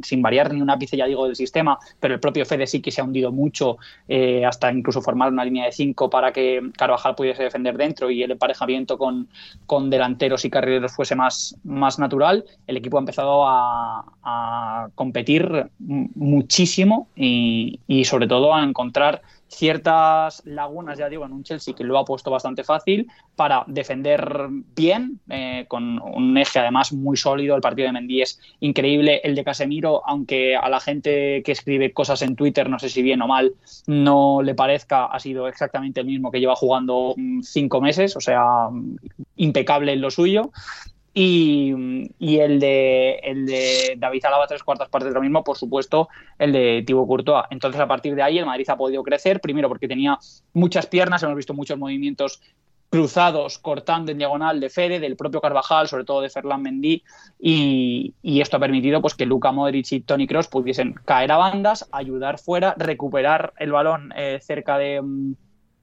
sin 0.02 0.22
variar 0.22 0.50
ni 0.54 0.62
un 0.62 0.70
ápice, 0.70 0.96
ya 0.96 1.04
digo, 1.04 1.26
del 1.26 1.36
sistema, 1.36 1.78
pero 2.00 2.14
el 2.14 2.20
propio 2.20 2.46
Fede 2.46 2.66
sí 2.66 2.80
que 2.80 2.90
se 2.90 3.02
ha 3.02 3.04
hundido 3.04 3.30
mucho 3.32 3.76
eh, 4.08 4.46
hasta 4.46 4.72
incluso 4.72 5.02
formar 5.02 5.30
una 5.30 5.44
línea 5.44 5.66
de 5.66 5.72
cinco 5.72 6.08
para 6.08 6.32
que 6.32 6.62
Carvajal 6.78 7.16
pudiese 7.16 7.42
defender 7.42 7.76
dentro 7.76 8.10
y 8.10 8.22
el 8.22 8.30
emparejamiento 8.30 8.96
con, 8.96 9.28
con 9.66 9.90
delanteros 9.90 10.46
y 10.46 10.48
carrileros 10.48 10.92
fuese 10.96 11.14
más, 11.14 11.54
más 11.64 11.98
natural. 11.98 12.46
El 12.66 12.78
equipo 12.78 12.96
ha 12.96 13.00
empezado 13.00 13.44
a, 13.46 14.04
competir 14.94 15.70
muchísimo 15.78 17.08
y 17.14 18.04
sobre 18.04 18.26
todo 18.26 18.54
a 18.54 18.64
encontrar 18.64 19.22
ciertas 19.48 20.42
lagunas, 20.44 20.98
ya 20.98 21.08
digo, 21.08 21.24
en 21.24 21.32
un 21.32 21.44
Chelsea 21.44 21.74
que 21.74 21.84
lo 21.84 21.98
ha 21.98 22.04
puesto 22.04 22.30
bastante 22.30 22.64
fácil 22.64 23.08
para 23.36 23.64
defender 23.66 24.48
bien, 24.74 25.20
eh, 25.28 25.66
con 25.68 26.00
un 26.00 26.36
eje 26.36 26.58
además 26.58 26.92
muy 26.92 27.16
sólido. 27.16 27.54
El 27.54 27.60
partido 27.60 27.86
de 27.86 27.92
Mendy 27.92 28.22
es 28.22 28.40
increíble. 28.60 29.20
El 29.22 29.34
de 29.34 29.44
Casemiro, 29.44 30.02
aunque 30.06 30.56
a 30.56 30.68
la 30.68 30.80
gente 30.80 31.42
que 31.44 31.52
escribe 31.52 31.92
cosas 31.92 32.22
en 32.22 32.36
Twitter, 32.36 32.68
no 32.68 32.78
sé 32.78 32.88
si 32.88 33.02
bien 33.02 33.22
o 33.22 33.28
mal, 33.28 33.54
no 33.86 34.42
le 34.42 34.54
parezca, 34.54 35.06
ha 35.06 35.20
sido 35.20 35.48
exactamente 35.48 36.00
el 36.00 36.06
mismo 36.06 36.30
que 36.30 36.40
lleva 36.40 36.56
jugando 36.56 37.14
mm, 37.16 37.42
cinco 37.42 37.80
meses, 37.80 38.16
o 38.16 38.20
sea, 38.20 38.68
impecable 39.36 39.92
en 39.92 40.00
lo 40.00 40.10
suyo. 40.10 40.50
Y, 41.18 41.72
el, 42.20 42.60
de, 42.60 43.14
el 43.22 43.46
de 43.46 43.94
David 43.96 44.26
Alaba, 44.26 44.46
tres 44.46 44.62
cuartas 44.62 44.90
partes 44.90 45.08
de 45.08 45.14
lo 45.14 45.22
mismo, 45.22 45.42
por 45.42 45.56
supuesto, 45.56 46.10
el 46.38 46.52
de 46.52 46.84
Thibaut 46.86 47.08
Courtois. 47.08 47.46
Entonces, 47.50 47.80
a 47.80 47.88
partir 47.88 48.14
de 48.14 48.22
ahí, 48.22 48.38
el 48.38 48.44
Madrid 48.44 48.68
ha 48.68 48.76
podido 48.76 49.02
crecer, 49.02 49.40
primero 49.40 49.66
porque 49.66 49.88
tenía 49.88 50.18
muchas 50.52 50.86
piernas, 50.86 51.22
hemos 51.22 51.36
visto 51.36 51.54
muchos 51.54 51.78
movimientos 51.78 52.42
cruzados, 52.90 53.58
cortando 53.58 54.12
en 54.12 54.18
diagonal 54.18 54.60
de 54.60 54.68
Fede, 54.68 55.00
del 55.00 55.16
propio 55.16 55.40
Carvajal, 55.40 55.88
sobre 55.88 56.04
todo 56.04 56.20
de 56.20 56.28
Ferland 56.28 56.62
Mendy, 56.62 57.02
y, 57.40 58.14
esto 58.22 58.58
ha 58.58 58.60
permitido 58.60 59.00
pues, 59.00 59.14
que 59.14 59.24
Luka 59.24 59.52
Modric 59.52 59.90
y 59.92 60.00
Tony 60.00 60.26
Cross 60.26 60.48
pudiesen 60.48 60.96
caer 61.06 61.32
a 61.32 61.38
bandas, 61.38 61.88
ayudar 61.92 62.38
fuera, 62.38 62.74
recuperar 62.76 63.54
el 63.56 63.72
balón 63.72 64.12
eh, 64.14 64.38
cerca 64.42 64.76
de, 64.76 65.00
mm, 65.00 65.32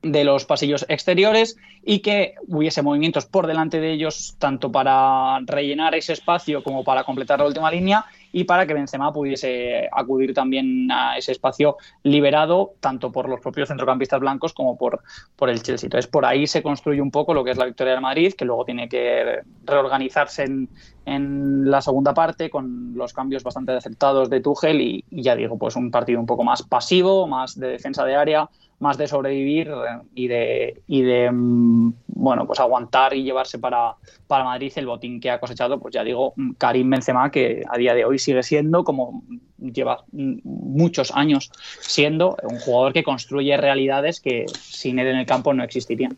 de 0.03 0.23
los 0.25 0.45
pasillos 0.45 0.85
exteriores 0.89 1.57
y 1.83 1.99
que 1.99 2.35
hubiese 2.47 2.81
movimientos 2.81 3.25
por 3.25 3.47
delante 3.47 3.79
de 3.79 3.91
ellos 3.93 4.35
tanto 4.37 4.71
para 4.71 5.39
rellenar 5.45 5.95
ese 5.95 6.13
espacio 6.13 6.61
como 6.61 6.83
para 6.83 7.05
completar 7.05 7.39
la 7.39 7.47
última 7.47 7.71
línea 7.71 8.05
y 8.33 8.43
para 8.43 8.65
que 8.65 8.73
Benzema 8.73 9.13
pudiese 9.13 9.87
acudir 9.91 10.33
también 10.33 10.91
a 10.91 11.17
ese 11.17 11.31
espacio 11.31 11.77
liberado 12.01 12.73
tanto 12.81 13.11
por 13.11 13.29
los 13.29 13.39
propios 13.39 13.69
centrocampistas 13.69 14.19
blancos 14.19 14.53
como 14.53 14.75
por, 14.75 15.03
por 15.37 15.49
el 15.49 15.61
Chelsea. 15.61 15.87
Entonces 15.87 16.09
por 16.09 16.25
ahí 16.25 16.47
se 16.47 16.63
construye 16.63 16.99
un 16.99 17.11
poco 17.11 17.33
lo 17.33 17.43
que 17.43 17.51
es 17.51 17.57
la 17.57 17.65
victoria 17.65 17.93
del 17.93 18.01
Madrid, 18.01 18.33
que 18.33 18.43
luego 18.43 18.65
tiene 18.65 18.89
que 18.89 19.41
reorganizarse 19.63 20.43
en, 20.43 20.67
en 21.05 21.69
la 21.69 21.81
segunda 21.81 22.13
parte 22.13 22.49
con 22.49 22.93
los 22.95 23.13
cambios 23.13 23.43
bastante 23.43 23.71
acertados 23.71 24.29
de 24.31 24.41
Tuchel 24.41 24.81
y, 24.81 25.05
y 25.11 25.21
ya 25.21 25.35
digo, 25.35 25.57
pues 25.57 25.75
un 25.75 25.91
partido 25.91 26.19
un 26.19 26.25
poco 26.25 26.43
más 26.43 26.63
pasivo, 26.63 27.27
más 27.27 27.57
de 27.57 27.67
defensa 27.67 28.03
de 28.03 28.15
área, 28.15 28.49
más 28.83 28.97
de 28.97 29.07
sobrevivir 29.07 29.69
eh, 29.69 30.01
y 30.13 30.27
de, 30.27 30.81
y 30.87 31.01
de 31.01 31.31
mm, 31.31 31.93
bueno, 32.07 32.45
pues 32.45 32.59
aguantar 32.59 33.15
y 33.15 33.23
llevarse 33.23 33.57
para, 33.57 33.95
para 34.27 34.43
Madrid 34.43 34.71
el 34.75 34.85
botín 34.85 35.19
que 35.19 35.31
ha 35.31 35.39
cosechado, 35.39 35.79
pues 35.79 35.93
ya 35.93 36.03
digo, 36.03 36.33
mm, 36.35 36.51
Karim 36.53 36.89
Benzema, 36.89 37.31
que 37.31 37.63
a 37.67 37.77
día 37.77 37.93
de 37.93 38.05
hoy 38.05 38.19
sigue 38.23 38.41
siendo, 38.43 38.83
como 38.83 39.23
lleva 39.59 40.03
muchos 40.11 41.11
años 41.11 41.51
siendo, 41.79 42.35
un 42.43 42.59
jugador 42.59 42.93
que 42.93 43.03
construye 43.03 43.55
realidades 43.57 44.19
que 44.19 44.45
sin 44.59 44.99
él 44.99 45.07
en 45.07 45.17
el 45.17 45.25
campo 45.25 45.53
no 45.53 45.63
existirían. 45.63 46.17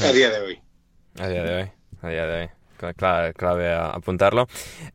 A 0.00 0.12
día 0.12 0.30
de 0.30 0.40
hoy. 0.40 0.58
A 1.18 1.28
día 1.28 1.42
de 1.44 1.54
hoy, 1.62 1.70
a 2.02 2.08
día 2.08 2.26
de 2.26 2.40
hoy. 2.42 2.48
Cla- 2.78 2.94
Clave, 2.94 3.34
clave 3.34 3.68
a- 3.72 3.90
apuntarlo. 3.90 4.48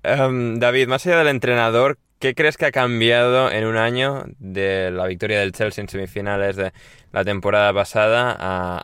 Em, 0.03 0.59
David, 0.59 0.87
más 0.87 1.05
allá 1.05 1.19
del 1.19 1.27
entrenador, 1.29 1.97
¿qué 2.19 2.33
crees 2.35 2.57
que 2.57 2.65
ha 2.65 2.71
cambiado 2.71 3.51
en 3.51 3.65
un 3.65 3.77
año 3.77 4.25
de 4.39 4.91
la 4.91 5.05
victoria 5.07 5.39
del 5.39 5.51
Chelsea 5.51 5.81
en 5.81 5.89
semifinales 5.89 6.55
de 6.55 6.71
la 7.11 7.23
temporada 7.23 7.73
pasada 7.73 8.35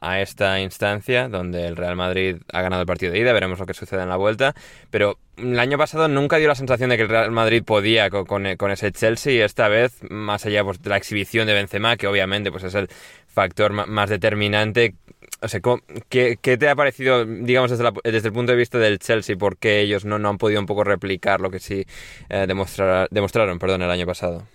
a, 0.01 0.21
esta 0.21 0.59
instancia, 0.59 1.27
donde 1.27 1.67
el 1.67 1.75
Real 1.75 1.95
Madrid 1.95 2.37
ha 2.51 2.61
ganado 2.61 2.81
el 2.81 2.87
partido 2.87 3.11
de 3.11 3.19
ida? 3.19 3.33
Veremos 3.33 3.59
lo 3.59 3.65
que 3.65 3.73
sucede 3.73 4.01
en 4.03 4.09
la 4.09 4.15
vuelta. 4.15 4.53
Pero 4.89 5.17
el 5.37 5.59
año 5.59 5.77
pasado 5.77 6.07
nunca 6.07 6.37
dio 6.37 6.47
la 6.47 6.55
sensación 6.55 6.89
de 6.89 6.97
que 6.97 7.03
el 7.03 7.09
Real 7.09 7.31
Madrid 7.31 7.63
podía 7.63 8.09
co- 8.09 8.25
con, 8.25 8.55
con 8.55 8.71
ese 8.71 8.91
Chelsea 8.91 9.33
y 9.33 9.39
esta 9.41 9.67
vez, 9.67 9.99
más 10.09 10.45
allá 10.45 10.63
pues, 10.63 10.81
de 10.81 10.89
la 10.89 10.97
exhibición 10.97 11.47
de 11.47 11.53
Benzema, 11.53 11.97
que 11.97 12.07
obviamente 12.07 12.51
pues, 12.51 12.63
es 12.63 12.75
el 12.75 12.87
factor 13.33 13.73
más 13.73 14.09
determinante. 14.09 14.95
O 15.41 15.47
sea, 15.47 15.59
¿qué, 16.07 16.37
¿qué, 16.41 16.57
te 16.57 16.69
ha 16.69 16.75
parecido, 16.75 17.25
digamos, 17.25 17.71
desde, 17.71 17.91
desde, 18.03 18.27
el 18.29 18.33
punto 18.33 18.53
de 18.53 18.57
vista 18.57 18.77
del 18.77 18.99
Chelsea? 18.99 19.35
¿Por 19.35 19.57
qué 19.57 19.81
ellos 19.81 20.05
no, 20.05 20.17
no 20.17 20.29
han 20.29 20.37
podido 20.37 20.61
un 20.61 20.65
poco 20.65 20.85
replicar 20.85 21.41
lo 21.41 21.49
que 21.49 21.59
sí 21.59 21.85
eh, 22.29 22.45
demostraron 22.47 23.59
perdón, 23.59 23.81
el 23.81 23.91
año 23.91 24.05
pasado? 24.05 24.47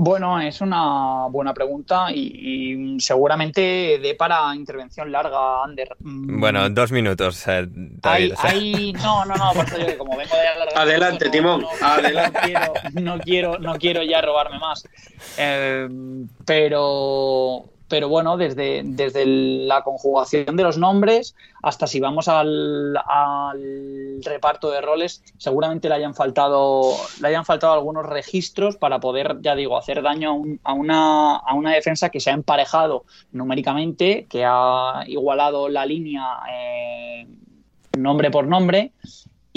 Bueno, 0.00 0.40
es 0.40 0.60
una 0.60 1.26
buena 1.28 1.52
pregunta 1.52 2.12
y, 2.14 2.96
seguramente 3.00 3.98
de 4.00 4.14
para 4.14 4.54
intervención 4.54 5.10
larga, 5.10 5.64
Ander. 5.64 5.96
Mm. 5.98 6.38
Bueno, 6.38 6.70
dos 6.70 6.92
minutos, 6.92 7.44
eh, 7.48 7.66
no, 9.02 9.24
no, 9.24 9.34
no, 9.34 9.52
por 9.52 9.64
eso 9.64 9.78
yo 9.78 9.98
como 9.98 10.16
vengo 10.16 10.36
de 10.36 10.46
alargar... 10.46 10.78
Adelante, 10.88 11.30
Timón, 11.30 11.64
adelante. 11.82 12.54
No 12.92 13.18
quiero, 13.18 13.58
no 13.58 13.74
quiero, 13.74 14.04
ya 14.04 14.20
robarme 14.20 14.60
más. 14.60 14.88
Eh, 15.36 15.88
pero 16.46 17.64
pero 17.88 18.08
bueno, 18.08 18.36
desde, 18.36 18.82
desde 18.84 19.24
la 19.26 19.82
conjugación 19.82 20.56
de 20.56 20.62
los 20.62 20.78
nombres 20.78 21.34
hasta 21.62 21.86
si 21.86 22.00
vamos 22.00 22.28
al, 22.28 22.94
reparto 24.22 24.70
de 24.70 24.80
roles, 24.80 25.22
seguramente 25.38 25.88
le 25.88 25.94
hayan 25.94 26.14
faltado, 26.14 26.92
le 27.20 27.28
hayan 27.28 27.44
faltado 27.44 27.72
algunos 27.72 28.06
registros 28.06 28.76
para 28.76 29.00
poder, 29.00 29.38
ya 29.40 29.54
digo, 29.54 29.78
hacer 29.78 30.02
daño 30.02 30.42
a, 30.64 30.72
una, 30.72 31.36
a 31.36 31.54
una 31.54 31.72
defensa 31.72 32.10
que 32.10 32.20
se 32.20 32.30
ha 32.30 32.34
emparejado 32.34 33.04
numéricamente, 33.32 34.26
que 34.28 34.44
ha 34.44 35.04
igualado 35.06 35.68
la 35.68 35.86
línea 35.86 36.40
eh, 36.52 37.26
nombre 37.96 38.30
por 38.30 38.46
nombre 38.46 38.92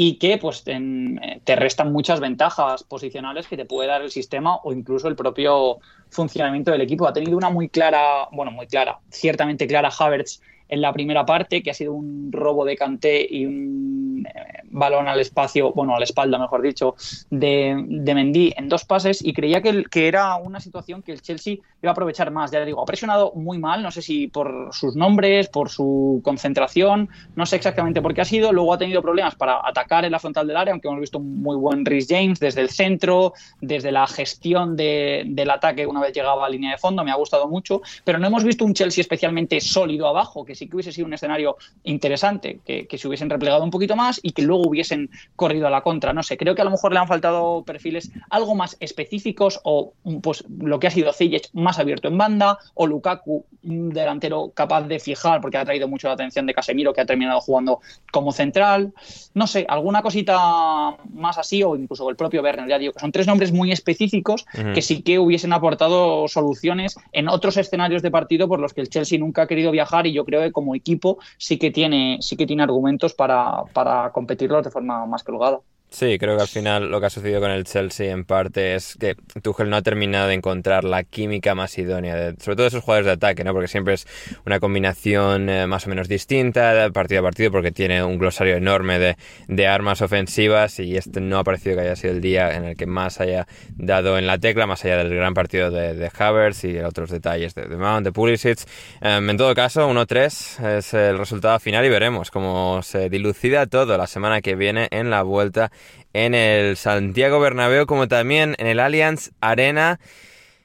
y 0.04 0.16
que 0.16 0.40
pues 0.40 0.64
te 0.64 1.56
restan 1.56 1.94
muchas 1.94 2.20
ventajas 2.20 2.84
posicionales 2.84 3.46
que 3.46 3.56
te 3.56 3.66
puede 3.66 3.88
dar 3.88 4.02
el 4.02 4.10
sistema 4.10 4.56
o 4.64 4.74
incluso 4.74 5.08
el 5.08 5.16
propio 5.16 5.78
funcionamiento 6.10 6.72
del 6.72 6.82
equipo. 6.82 7.08
Ha 7.08 7.14
tenido 7.14 7.38
una 7.38 7.52
muy 7.52 7.70
clara, 7.70 8.28
bueno, 8.32 8.50
muy 8.50 8.66
clara, 8.66 8.98
ciertamente 9.12 9.68
clara 9.68 9.92
Havertz 9.96 10.42
en 10.72 10.82
la 10.82 10.94
primera 10.94 11.26
parte, 11.26 11.62
que 11.62 11.70
ha 11.70 11.74
sido 11.74 11.94
un 11.94 12.32
robo 12.32 12.66
de 12.66 12.78
Canté 12.78 13.28
y 13.30 13.46
un 13.46 14.26
eh, 14.26 14.62
balón 14.72 15.08
al 15.08 15.20
espacio, 15.20 15.74
bueno, 15.74 15.96
a 15.96 16.00
la 16.00 16.06
espalda, 16.06 16.40
mejor 16.40 16.62
dicho, 16.62 16.96
de, 17.30 17.76
de 17.88 18.16
Mendy 18.16 18.54
en 18.56 18.70
dos 18.70 18.86
pases 18.86 19.24
y 19.24 19.34
creía 19.34 19.62
que, 19.62 19.84
que, 19.84 20.08
era 20.08 20.36
una 20.38 20.62
situación 20.62 21.02
que 21.02 21.12
el 21.12 21.22
Chelsea 21.22 21.56
iba 21.82 21.90
a 21.90 21.92
aprovechar 21.92 22.32
más. 22.32 22.52
Ya 22.52 22.64
digo, 22.64 22.82
ha 22.82 22.86
presionado 22.86 23.34
muy 23.36 23.60
mal, 23.60 23.84
no 23.84 23.92
sé 23.92 24.02
si 24.02 24.28
por 24.28 24.70
sus 24.72 24.96
nombres, 24.96 25.50
por 25.50 25.70
su 25.70 26.22
concentración, 26.24 27.10
no 27.36 27.46
sé 27.46 27.58
exactamente 27.58 28.02
por 28.02 28.14
qué 28.14 28.22
ha 28.22 28.26
sido. 28.26 28.54
Luego 28.54 28.74
ha 28.74 28.78
tenido 28.78 29.02
problemas 29.02 29.36
para 29.36 29.60
atacar 29.68 30.06
en 30.06 30.14
la 30.14 30.20
frontal 30.20 30.48
del 30.48 30.56
área, 30.56 30.72
aunque 30.72 30.88
hemos 30.88 31.02
visto 31.02 31.18
un 31.18 31.42
muy 31.42 31.58
buen 31.58 31.86
Rhys 31.86 32.08
James 32.10 32.40
desde 32.40 32.62
el 32.62 32.70
centro, 32.70 33.34
desde 33.60 33.92
la 33.92 34.08
gestión 34.08 34.78
de, 34.78 35.24
del 35.28 35.50
ataque 35.50 35.86
una 35.86 36.00
vez 36.00 36.14
llegaba 36.14 36.46
a 36.46 36.50
línea 36.50 36.72
de 36.72 36.78
fondo, 36.78 37.04
me 37.04 37.12
ha 37.12 37.16
gustado 37.16 37.50
mucho, 37.50 37.82
pero 38.06 38.20
no 38.20 38.28
hemos 38.28 38.46
visto 38.46 38.64
un 38.64 38.74
Chelsea 38.74 39.02
especialmente 39.02 39.60
sólido 39.60 40.08
abajo, 40.08 40.46
que 40.46 40.56
sí 40.62 40.68
que 40.68 40.76
hubiese 40.76 40.92
sido 40.92 41.08
un 41.08 41.14
escenario 41.14 41.58
interesante, 41.84 42.60
que, 42.64 42.88
se 42.98 43.08
hubiesen 43.08 43.32
replegado 43.32 43.64
un 43.64 43.72
poquito 43.72 43.96
más 43.96 44.20
y 44.22 44.32
que 44.32 44.44
luego 44.44 44.68
hubiesen 44.68 45.10
corrido 45.36 45.66
a 45.66 45.72
la 45.72 45.82
contra. 45.82 46.14
No 46.14 46.22
sé, 46.22 46.38
creo 46.38 46.54
que 46.54 46.62
a 46.62 46.66
lo 46.66 46.70
mejor 46.70 46.94
le 46.94 47.00
han 47.00 47.08
faltado 47.08 47.64
perfiles 47.64 48.12
algo 48.30 48.54
más 48.54 48.78
específicos 48.80 49.60
o 49.64 49.94
pues 50.22 50.44
lo 50.60 50.80
que 50.80 50.88
ha 50.88 50.92
sido 50.92 51.14
Ziyech 51.14 51.50
más 51.54 51.80
abierto 51.80 52.10
en 52.10 52.18
banda 52.18 52.60
o 52.76 52.86
Lukaku, 52.86 53.44
un 53.64 53.90
delantero 53.90 54.52
capaz 54.54 54.84
de 54.84 55.00
fijar 55.00 55.42
porque 55.42 55.58
ha 55.58 55.66
traído 55.66 55.88
mucho 55.88 56.08
la 56.08 56.14
atención 56.14 56.46
de 56.46 56.54
Casemiro 56.54 56.94
que 56.94 57.02
ha 57.02 57.06
terminado 57.06 57.42
jugando 57.42 57.80
como 58.12 58.32
central. 58.32 58.94
No 59.34 59.48
sé, 59.48 59.66
alguna 59.68 60.04
cosita 60.04 60.96
más 61.12 61.40
así 61.40 61.64
o 61.64 61.76
incluso 61.76 62.08
el 62.08 62.16
propio 62.16 62.44
Werner, 62.44 62.68
ya 62.68 62.78
digo 62.78 62.94
que 62.94 63.00
son 63.00 63.12
tres 63.12 63.26
nombres 63.26 63.52
muy 63.52 63.72
específicos 63.72 64.46
que 64.76 64.82
sí 64.84 65.02
que 65.02 65.18
hubiesen 65.18 65.54
aportado 65.54 66.28
soluciones 66.28 66.98
en 67.14 67.30
otros 67.30 67.58
escenarios 67.58 68.04
de 68.04 68.12
partido 68.12 68.48
por 68.48 68.60
los 68.60 68.74
que 68.74 68.82
el 68.82 68.90
Chelsea 68.90 69.18
nunca 69.18 69.44
ha 69.44 69.48
querido 69.48 69.72
viajar 69.72 70.06
y 70.06 70.14
yo 70.14 70.24
creo 70.24 70.51
como 70.52 70.76
equipo 70.76 71.20
sí 71.38 71.58
que 71.58 71.72
tiene, 71.72 72.18
sí 72.22 72.36
que 72.38 72.48
tiene 72.48 72.64
argumentos 72.64 73.14
para, 73.14 73.64
para 73.74 74.12
competirlos 74.12 74.64
de 74.64 74.72
forma 74.72 75.06
más 75.06 75.24
que 75.24 75.32
holgada. 75.32 75.60
Sí, 75.94 76.18
creo 76.18 76.38
que 76.38 76.44
al 76.44 76.48
final 76.48 76.90
lo 76.90 77.02
que 77.02 77.08
ha 77.08 77.10
sucedido 77.10 77.42
con 77.42 77.52
el 77.52 77.66
Chelsea 77.66 78.14
en 78.14 78.24
parte 78.24 78.76
es 78.76 78.96
que 78.98 79.16
Tuchel 79.44 79.70
no 79.70 79.76
ha 79.76 79.82
terminado 79.82 80.30
de 80.30 80.36
encontrar 80.36 80.86
la 80.86 81.04
química 81.04 81.54
más 81.54 81.78
idónea, 81.78 82.16
de, 82.16 82.36
sobre 82.42 82.56
todo 82.56 82.68
esos 82.68 82.82
jugadores 82.82 83.08
de 83.08 83.12
ataque, 83.12 83.44
¿no? 83.44 83.52
Porque 83.52 83.68
siempre 83.68 83.96
es 83.96 84.08
una 84.46 84.62
combinación 84.62 85.50
eh, 85.50 85.68
más 85.68 85.86
o 85.88 85.90
menos 85.90 86.08
distinta 86.08 86.74
de 86.74 86.92
partido 86.94 87.20
a 87.20 87.24
partido 87.24 87.52
porque 87.52 87.74
tiene 87.74 88.02
un 88.06 88.18
glosario 88.18 88.56
enorme 88.56 89.00
de, 89.00 89.18
de, 89.50 89.68
armas 89.68 90.02
ofensivas 90.02 90.80
y 90.80 90.96
este 90.96 91.20
no 91.20 91.40
ha 91.40 91.44
parecido 91.44 91.76
que 91.76 91.82
haya 91.82 91.98
sido 91.98 92.14
el 92.14 92.22
día 92.22 92.56
en 92.56 92.64
el 92.64 92.78
que 92.78 92.86
más 92.86 93.20
haya 93.20 93.46
dado 93.76 94.18
en 94.18 94.28
la 94.28 94.38
tecla, 94.38 94.68
más 94.68 94.86
allá 94.86 94.96
del 94.96 95.14
gran 95.14 95.34
partido 95.34 95.72
de, 95.72 95.94
de 95.94 96.10
Havertz 96.18 96.64
y 96.64 96.80
otros 96.80 97.10
detalles 97.10 97.54
de, 97.54 97.66
de 97.66 97.76
Mount, 97.76 98.06
de 98.06 98.14
Pulisic. 98.14 98.60
Em, 99.02 99.30
en 99.30 99.36
todo 99.36 99.54
caso, 99.54 99.92
1-3 99.92 100.78
es 100.78 100.94
el 100.94 101.18
resultado 101.18 101.60
final 101.60 101.84
y 101.84 101.90
veremos 101.90 102.32
cómo 102.32 102.82
se 102.82 103.10
dilucida 103.10 103.68
todo 103.68 103.98
la 103.98 104.08
semana 104.08 104.42
que 104.42 104.56
viene 104.56 104.88
en 104.92 105.10
la 105.10 105.24
vuelta 105.24 105.70
en 106.14 106.34
el 106.36 106.78
Santiago 106.78 107.40
Bernabéu 107.40 107.86
como 107.86 108.08
también 108.08 108.56
en 108.58 108.68
el 108.68 108.80
Allianz 108.80 109.32
Arena. 109.42 110.00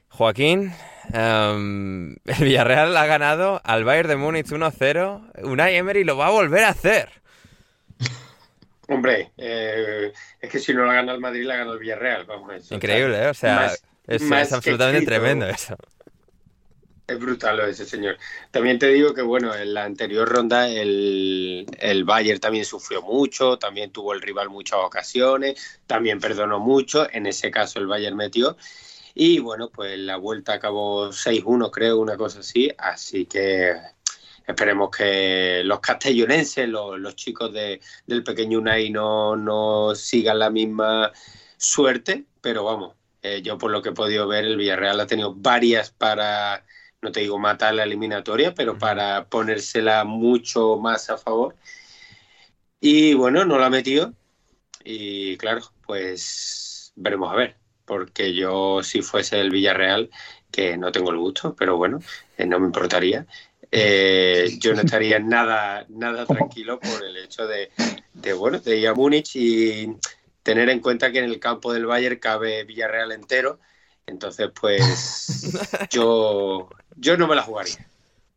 Joaquín, 0.09 0.73
em, 1.13 2.15
el 2.25 2.43
Villarreal 2.43 2.95
ha 2.97 3.05
ganado 3.05 3.61
al 3.63 3.83
Bayern 3.83 4.09
de 4.09 4.15
Múnich 4.17 4.47
1-0. 4.47 5.43
Unai 5.43 5.75
Emery 5.75 6.03
lo 6.03 6.17
va 6.17 6.27
a 6.27 6.31
volver 6.31 6.63
a 6.63 6.69
hacer. 6.69 7.09
Hombre, 8.87 9.31
eh, 9.37 10.11
es 10.41 10.49
que 10.49 10.59
si 10.59 10.73
no 10.73 10.85
la 10.85 10.93
gana 10.93 11.13
el 11.13 11.19
Madrid, 11.19 11.45
la 11.45 11.57
gana 11.57 11.73
el 11.73 11.79
Villarreal. 11.79 12.25
Increíble, 12.71 13.23
¿eh? 13.23 13.27
o 13.27 13.33
sea, 13.33 13.71
es, 14.07 14.31
absolutamente 14.31 15.05
tremendo 15.05 15.45
eso. 15.47 15.75
Es 17.07 17.17
brutal 17.19 17.61
ese 17.61 17.85
señor. 17.85 18.17
También 18.51 18.79
te 18.79 18.89
digo 18.89 19.13
que, 19.13 19.21
bueno, 19.21 19.55
en 19.55 19.73
la 19.73 19.85
anterior 19.85 20.27
ronda 20.27 20.67
el, 20.67 21.65
el 21.79 22.03
Bayern 22.03 22.41
también 22.41 22.65
sufrió 22.65 23.01
mucho, 23.01 23.57
también 23.57 23.91
tuvo 23.91 24.11
el 24.11 24.21
rival 24.21 24.49
muchas 24.49 24.79
ocasiones, 24.79 25.79
también 25.87 26.19
perdonó 26.19 26.59
mucho, 26.59 27.07
en 27.09 27.25
ese 27.25 27.49
caso 27.49 27.79
el 27.79 27.87
Bayern 27.87 28.17
metió. 28.17 28.57
Y 29.15 29.39
bueno, 29.39 29.69
pues 29.69 29.97
la 29.97 30.17
vuelta 30.17 30.53
acabó 30.53 31.13
6-1, 31.13 31.71
creo, 31.71 31.97
una 31.99 32.17
cosa 32.17 32.41
así. 32.41 32.69
Así 32.77 33.25
que 33.25 33.73
esperemos 34.45 34.89
que 34.95 35.61
los 35.63 35.79
castellonenses, 35.79 36.67
los, 36.67 37.15
chicos 37.15 37.53
de, 37.53 37.79
del 38.05 38.23
pequeño 38.23 38.59
Unai, 38.59 38.89
no, 38.89 39.37
no 39.37 39.95
sigan 39.95 40.39
la 40.39 40.49
misma 40.49 41.13
suerte. 41.57 42.25
Pero 42.41 42.65
vamos, 42.65 42.95
eh, 43.23 43.41
yo 43.41 43.57
por 43.57 43.71
lo 43.71 43.81
que 43.81 43.89
he 43.89 43.93
podido 43.93 44.27
ver, 44.27 44.43
el 44.45 44.57
Villarreal 44.57 44.99
ha 44.99 45.07
tenido 45.07 45.33
varias 45.33 45.89
para 45.91 46.65
no 47.07 47.11
te 47.13 47.21
digo 47.21 47.39
matar 47.39 47.73
la 47.73 47.83
eliminatoria, 47.83 48.53
pero 48.53 48.77
para 48.77 49.29
ponérsela 49.29 50.03
mucho 50.03 50.75
más 50.77 51.09
a 51.09 51.17
favor. 51.17 51.55
Y 52.81 53.13
bueno, 53.13 53.45
no 53.45 53.57
la 53.57 53.69
metió. 53.69 54.13
Y 54.83 55.37
claro, 55.37 55.61
pues 55.85 56.91
veremos 56.97 57.31
a 57.31 57.35
ver. 57.35 57.55
Porque 57.85 58.33
yo, 58.33 58.83
si 58.83 59.01
fuese 59.01 59.39
el 59.39 59.51
Villarreal, 59.51 60.09
que 60.51 60.77
no 60.77 60.91
tengo 60.91 61.11
el 61.11 61.17
gusto, 61.17 61.55
pero 61.57 61.77
bueno, 61.77 61.99
eh, 62.37 62.45
no 62.45 62.59
me 62.59 62.65
importaría. 62.65 63.25
Eh, 63.71 64.57
yo 64.59 64.73
no 64.73 64.81
estaría 64.81 65.19
nada, 65.19 65.85
nada 65.87 66.25
tranquilo 66.25 66.77
por 66.81 67.05
el 67.05 67.15
hecho 67.15 67.47
de, 67.47 67.71
de, 68.13 68.33
bueno, 68.33 68.59
de 68.59 68.77
ir 68.77 68.89
a 68.89 68.93
Múnich 68.93 69.37
y 69.37 69.95
tener 70.43 70.67
en 70.69 70.81
cuenta 70.81 71.13
que 71.13 71.19
en 71.19 71.25
el 71.25 71.39
campo 71.39 71.71
del 71.71 71.85
Bayern 71.85 72.19
cabe 72.19 72.65
Villarreal 72.65 73.13
entero. 73.13 73.61
Entonces, 74.05 74.49
pues 74.59 75.53
yo 75.91 76.69
yo 76.97 77.17
no 77.17 77.27
me 77.27 77.35
la 77.35 77.43
jugaría. 77.43 77.75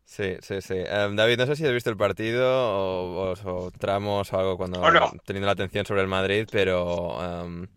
Sí, 0.05 0.35
sí, 0.41 0.61
sí. 0.61 0.75
Em, 0.75 1.15
David, 1.15 1.37
no 1.37 1.45
sé 1.45 1.55
si 1.55 1.65
has 1.65 1.71
visto 1.71 1.89
el 1.89 1.95
partido 1.95 2.45
o, 2.45 3.71
tramos 3.77 4.33
o 4.33 4.37
algo 4.37 4.57
cuando 4.57 4.81
teniendo 5.25 5.45
la 5.45 5.53
atención 5.53 5.85
sobre 5.85 6.01
el 6.01 6.07
Madrid, 6.07 6.47
pero 6.51 7.17
em, 7.23 7.67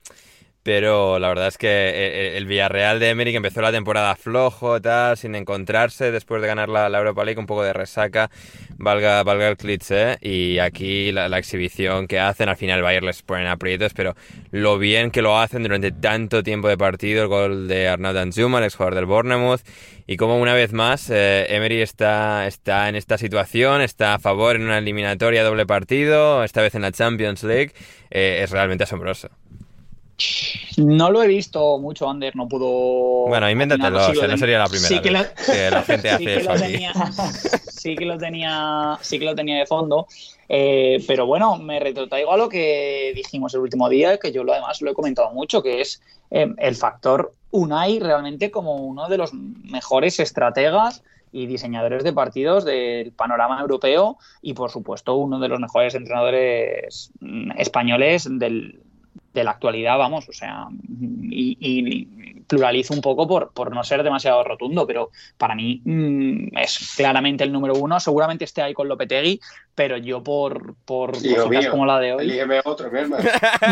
pero 0.65 1.19
la 1.19 1.29
verdad 1.29 1.49
es 1.49 1.59
que 1.59 1.69
eh, 1.69 1.93
eh, 1.95 2.37
el 2.39 2.47
Villarreal 2.47 2.99
de 2.99 3.11
Emery 3.11 3.33
que 3.33 3.37
empezó 3.37 3.61
la 3.61 3.71
temporada 3.71 4.17
flojo, 4.17 4.81
tal, 4.81 5.17
sin 5.19 5.35
encontrarse 5.35 6.11
después 6.11 6.41
de 6.41 6.49
ganar 6.49 6.71
la, 6.71 6.87
Europa 6.87 7.23
League, 7.23 7.39
un 7.39 7.47
poco 7.47 7.63
de 7.63 7.75
resaca, 7.75 8.31
valga, 8.79 9.23
valga 9.25 9.49
el 9.49 9.59
cliché, 9.59 10.17
y 10.23 10.59
aquí 10.61 11.13
la, 11.13 11.27
exhibición 11.39 12.07
que 12.09 12.19
hacen, 12.19 12.49
al 12.49 12.57
final 12.57 12.81
Bayern 12.81 13.05
les 13.05 13.23
ponen 13.23 13.47
aprietos, 13.47 13.93
pero 13.93 14.17
lo 14.53 14.79
bien 14.79 15.11
que 15.11 15.21
lo 15.21 15.39
hacen 15.39 15.63
durante 15.63 15.93
tanto 15.93 16.43
tiempo 16.43 16.69
de 16.69 16.79
partido, 16.79 17.23
el 17.23 17.29
gol 17.29 17.69
de 17.69 17.89
Arnaud 17.89 18.15
Danjuma, 18.15 18.59
el 18.59 18.65
exjugador 18.65 18.95
del 18.95 19.05
Bournemouth, 19.05 19.61
y 20.07 20.17
como 20.17 20.39
una 20.39 20.55
vez 20.55 20.73
más 20.73 21.11
eh, 21.11 21.45
Emery 21.51 21.83
está, 21.83 22.47
está 22.47 22.89
en 22.89 22.97
esta 22.97 23.19
situación, 23.19 23.83
está 23.83 24.15
a 24.15 24.19
favor 24.19 24.57
en 24.57 24.63
una 24.63 24.79
eliminatoria 24.79 25.45
doble 25.45 25.67
partido, 25.67 26.43
esta 26.43 26.63
vez 26.63 26.75
en 26.75 26.83
la 26.83 26.91
Champions 26.91 27.43
League, 27.43 27.73
es 28.11 28.51
realmente 28.51 28.85
asombroso. 28.85 29.29
No 30.77 31.11
lo 31.11 31.23
he 31.23 31.27
visto 31.29 31.79
mucho, 31.79 32.09
Ander, 32.09 32.35
no 32.37 32.49
pudo. 32.49 33.29
Bueno, 33.29 33.49
invéntatelo, 33.51 34.07
o 34.09 34.15
sea, 34.15 34.29
no 34.29 34.37
sería 34.37 34.59
la 34.59 34.67
primera 34.67 34.89
sí 34.89 35.01
que 35.01 35.11
vez 35.11 35.33
lo- 35.49 35.53
que 35.55 35.71
la 35.71 35.83
gente 35.83 36.09
sí 36.19 36.25
que 36.25 36.37
eso 36.37 36.49
lo 36.49 36.53
aquí. 36.55 36.63
tenía, 36.73 36.93
sí 37.69 37.97
que 37.97 38.05
lo 38.07 38.19
tenía, 38.19 38.99
sí 39.01 39.19
que 39.19 39.25
lo 39.25 39.35
tenía 39.35 39.59
de 39.59 39.67
fondo. 39.67 40.07
Eh, 40.49 41.03
pero 41.07 41.27
bueno, 41.27 41.57
me 41.57 41.81
retrotraigo 41.81 42.33
a 42.33 42.37
lo 42.37 42.49
que 42.49 43.13
dijimos 43.15 43.55
el 43.55 43.61
último 43.61 43.89
día, 43.89 44.19
que 44.19 44.31
yo 44.33 44.45
lo 44.45 44.53
además 44.53 44.81
lo 44.83 44.91
he 44.91 44.95
comentado 44.95 45.31
mucho, 45.33 45.63
que 45.63 45.81
es 45.81 46.03
eh, 46.31 46.53
el 46.59 46.75
factor 46.77 47.33
Unai 47.51 47.99
realmente 47.99 48.51
como 48.51 48.77
uno 48.77 49.09
de 49.09 49.17
los 49.19 49.33
mejores 49.33 50.21
estrategas 50.21 51.03
y 51.33 51.47
diseñadores 51.47 52.05
de 52.05 52.13
partidos 52.13 52.65
del 52.65 53.11
panorama 53.13 53.61
europeo 53.61 54.19
y 54.43 54.53
por 54.55 54.71
supuesto 54.71 55.17
uno 55.17 55.41
de 55.41 55.49
los 55.49 55.59
mejores 55.59 55.95
entrenadores 55.95 57.11
mm, 57.21 57.53
españoles 57.59 58.29
del, 58.31 58.81
de 59.35 59.45
la 59.45 59.51
actualidad, 59.51 59.99
vamos, 59.99 60.29
o 60.29 60.33
sea, 60.33 60.67
y, 61.23 61.57
y 61.61 62.05
pluralizo 62.45 62.95
un 62.95 63.01
poco 63.01 63.27
por, 63.27 63.53
por 63.53 63.75
no 63.75 63.83
ser 63.83 64.03
demasiado 64.05 64.45
rotundo, 64.45 64.87
pero 64.87 65.11
para 65.37 65.55
mí 65.55 65.81
mm, 65.85 66.57
es 66.59 66.95
claramente 66.97 67.43
el 67.43 67.51
número 67.53 67.75
uno, 67.75 67.99
seguramente 67.99 68.45
esté 68.45 68.63
ahí 68.63 68.73
con 68.75 68.87
Lopetegui, 68.89 69.41
pero 69.75 69.97
yo 69.97 70.23
por, 70.23 70.77
por 70.85 71.17
Hijo 71.17 71.37
cositas 71.45 71.63
mío, 71.65 71.71
como 71.73 71.85
la 71.87 71.99
de 71.99 72.13
hoy... 72.13 72.23
elígeme 72.25 72.61
otro, 72.65 72.91
mi 72.93 73.01
hermano. 73.01 73.25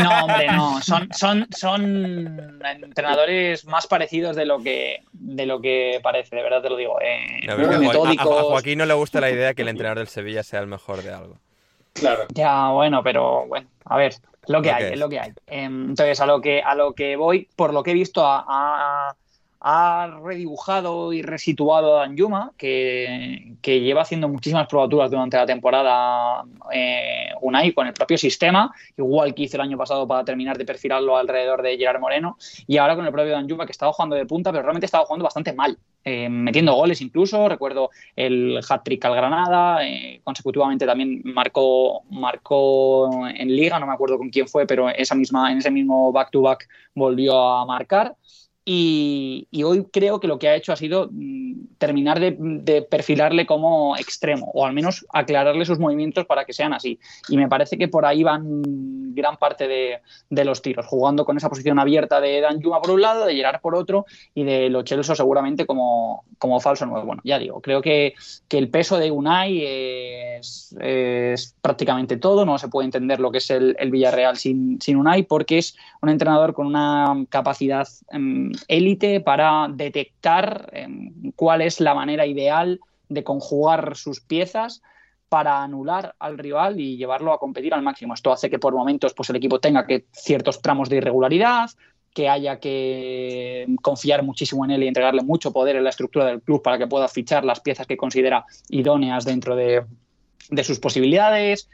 No, 0.03 0.25
hombre, 0.25 0.47
no. 0.49 0.83
Son, 0.83 1.09
son, 1.13 1.47
son 1.57 2.61
entrenadores 2.65 3.65
más 3.67 3.87
parecidos 3.87 4.35
de 4.35 4.47
lo 4.47 4.59
que 4.61 5.01
de 5.13 5.47
lo 5.47 5.61
que 5.61 6.01
parece, 6.03 6.35
de 6.35 6.43
verdad 6.43 6.61
te 6.63 6.71
lo 6.71 6.77
digo. 6.77 7.01
eh, 7.01 7.47
No, 7.47 7.57
muy 7.57 7.67
porque 7.67 7.77
a, 7.77 7.79
Jo- 7.79 7.85
a- 7.85 7.89
metódicos. 8.09 8.39
a 8.39 8.43
Joaquín 8.43 8.79
no 8.79 8.87
le 8.87 8.95
gusta 8.95 9.21
la 9.21 9.31
idea 9.31 9.55
que 9.55 9.63
el 9.63 9.69
entrenador 9.69 9.99
del 9.99 10.09
Sevilla 10.09 10.43
sea 10.43 10.59
el 10.61 10.67
mejor 10.67 11.03
de 11.03 11.13
algo. 11.13 11.39
Claro. 11.93 12.25
Ya, 12.35 12.71
bueno, 12.71 13.03
pero 13.03 13.47
bueno, 13.47 13.69
a 13.85 13.97
ver, 13.97 14.13
es 14.43 14.49
lo 14.49 14.61
que 14.61 14.71
hay, 14.71 14.93
es 14.93 14.99
lo 14.99 15.09
que 15.09 15.21
hay. 15.21 15.33
Em, 15.47 15.91
Entonces, 15.91 16.21
a 16.21 16.27
lo 16.27 16.41
que, 16.41 16.63
a 16.63 16.75
lo 16.75 16.95
que 16.95 17.17
voy, 17.17 17.49
por 17.55 17.73
lo 17.73 17.83
que 17.83 17.93
he 17.93 17.95
visto, 17.95 18.23
ha, 18.25 19.15
redibujado 20.25 21.13
y 21.13 21.23
resituado 21.23 21.97
a 21.97 22.01
Danjuma, 22.01 22.51
que, 22.57 23.55
que 23.63 23.81
lleva 23.81 24.03
haciendo 24.03 24.29
muchísimas 24.29 24.67
probaturas 24.67 25.09
durante 25.09 25.37
la 25.37 25.47
temporada 25.47 26.43
eh, 26.73 27.29
Unai 27.41 27.73
con 27.73 27.87
el 27.87 27.93
propio 27.93 28.19
sistema, 28.19 28.75
igual 28.97 29.33
que 29.35 29.43
hizo 29.43 29.57
el 29.57 29.61
año 29.61 29.79
pasado 29.79 30.09
para 30.09 30.25
terminar 30.25 30.59
de 30.59 30.65
perfilarlo 30.65 31.17
alrededor 31.17 31.63
de 31.63 31.77
Gerard 31.77 32.01
Moreno, 32.01 32.37
y 32.67 32.79
ahora 32.79 32.97
con 32.97 33.07
el 33.07 33.13
propio 33.13 33.33
Danjuma, 33.35 33.65
que 33.65 33.73
estaba 33.73 33.93
jugando 33.93 34.17
de 34.17 34.27
punta, 34.27 34.51
pero 34.51 34.63
realmente 34.63 34.87
estaba 34.87 35.05
jugando 35.05 35.23
bastante 35.23 35.53
mal, 35.53 35.79
eh, 36.05 36.29
metiendo 36.29 36.75
goles 36.75 37.01
incluso, 37.01 37.49
recuerdo 37.49 37.91
el 38.17 38.61
hat-trick 38.69 39.05
al 39.05 39.15
Granada, 39.15 39.87
eh, 39.87 40.21
consecutivamente 40.25 40.87
también 40.87 41.23
marcó, 41.25 42.03
marcó 42.11 43.27
en 43.29 43.49
Liga, 43.49 43.79
no 43.79 43.87
me 43.87 43.93
acuerdo 43.93 44.19
con 44.19 44.31
quién 44.31 44.49
fue, 44.49 44.67
pero 44.67 44.89
esa 44.89 45.15
misma, 45.15 45.53
en 45.53 45.59
ese 45.59 45.71
mismo 45.71 46.13
back-to-back 46.13 46.69
volvió 46.95 47.39
a 47.41 47.65
marcar. 47.67 48.17
Y, 48.65 49.49
hoy 49.65 49.87
creo 49.93 50.21
que 50.21 50.29
lo 50.29 50.39
que 50.39 50.49
ha 50.49 50.55
hecho 50.55 50.73
ha 50.73 50.77
sido 50.77 51.09
mm, 51.11 51.79
terminar 51.79 52.21
de, 52.21 52.83
perfilarle 52.89 53.45
como 53.45 53.97
extremo, 53.97 54.51
o 54.55 54.65
al 54.65 54.73
menos 54.73 55.05
aclararle 55.13 55.65
sus 55.65 55.81
movimientos 55.81 56.27
para 56.27 56.45
que 56.45 56.53
sean 56.53 56.73
así. 56.73 57.01
Y 57.29 57.37
me 57.37 57.49
parece 57.49 57.77
que 57.77 57.89
por 57.89 58.07
ahí 58.07 58.23
van 58.23 58.63
gran 59.15 59.37
parte 59.37 59.67
de, 59.67 60.01
de 60.31 60.45
los 60.45 60.63
tiros, 60.63 60.87
jugando 60.87 61.25
con 61.25 61.37
esa 61.37 61.49
posición 61.49 61.79
abierta 61.79 62.21
de 62.21 62.41
Dan 62.41 62.63
Juma 62.63 62.81
por 62.81 62.93
un 62.93 63.01
lado, 63.01 63.27
de 63.27 63.35
Gerard 63.35 63.61
por 63.61 63.75
otro, 63.75 64.07
y 64.35 64.45
de 64.45 64.71
Lo 64.71 64.85
Celso 64.87 65.17
seguramente 65.17 65.67
como, 65.67 66.25
como 66.39 66.61
falso 66.61 66.87
nuevo. 66.87 67.05
Bueno, 67.05 67.23
ya 67.25 67.39
digo, 67.39 67.61
creo 67.61 67.83
que, 67.83 68.15
que 68.47 68.59
el 68.59 68.69
peso 68.69 68.99
de 68.99 69.11
Unai 69.11 69.65
es, 69.65 70.77
es 70.81 71.57
prácticamente 71.61 72.17
todo, 72.17 72.45
no 72.45 72.59
se 72.59 72.69
puede 72.69 72.87
entender 72.87 73.19
lo 73.19 73.33
que 73.33 73.39
es 73.39 73.51
el, 73.51 73.77
el 73.79 73.91
Villarreal 73.91 74.37
sin, 74.37 74.81
sin 74.81 74.97
Unai, 74.97 75.25
porque 75.25 75.59
es 75.59 75.77
un 76.01 76.11
entrenador 76.11 76.55
con 76.55 76.67
una 76.67 77.27
capacidad 77.29 77.89
em, 78.11 78.52
élite 78.69 79.21
para 79.21 79.69
detectar 79.69 80.71
em, 80.73 81.33
cuál 81.37 81.63
es 81.63 81.81
la 81.81 81.95
manera 81.95 82.27
ideal 82.27 82.81
de 83.09 83.25
conjugar 83.25 83.97
sus 83.97 84.21
piezas 84.21 84.83
para 85.29 85.63
anular 85.63 86.15
al 86.19 86.37
rival 86.37 86.79
y 86.79 86.97
llevarlo 86.97 87.33
a 87.33 87.39
competir 87.39 87.73
al 87.73 87.83
máximo. 87.83 88.15
Esto 88.15 88.33
hace 88.33 88.51
que 88.51 88.59
por 88.59 88.75
momentos 88.75 89.15
pues, 89.15 89.31
el 89.31 89.37
equipo 89.37 89.61
tenga 89.61 89.87
que 89.87 90.05
ciertos 90.13 90.61
tramos 90.61 90.89
de 90.89 90.97
irregularidad, 90.97 91.71
que 92.13 92.29
haya 92.29 92.61
que 92.61 93.67
confiar 93.81 94.23
muchísimo 94.23 94.65
en 94.65 94.73
él 94.73 94.83
y 94.83 94.89
entregarle 94.89 95.23
mucho 95.23 95.53
poder 95.53 95.77
en 95.77 95.85
la 95.85 95.91
estructura 95.91 96.27
del 96.27 96.43
club 96.43 96.63
para 96.63 96.77
que 96.77 96.87
pueda 96.87 97.09
fichar 97.09 97.45
las 97.45 97.61
piezas 97.61 97.87
que 97.87 97.97
considera 97.97 98.45
idóneas 98.69 99.25
dentro 99.25 99.57
de, 99.57 99.85
de 100.51 100.65
sus 100.65 100.79
posibilidades, 100.79 101.71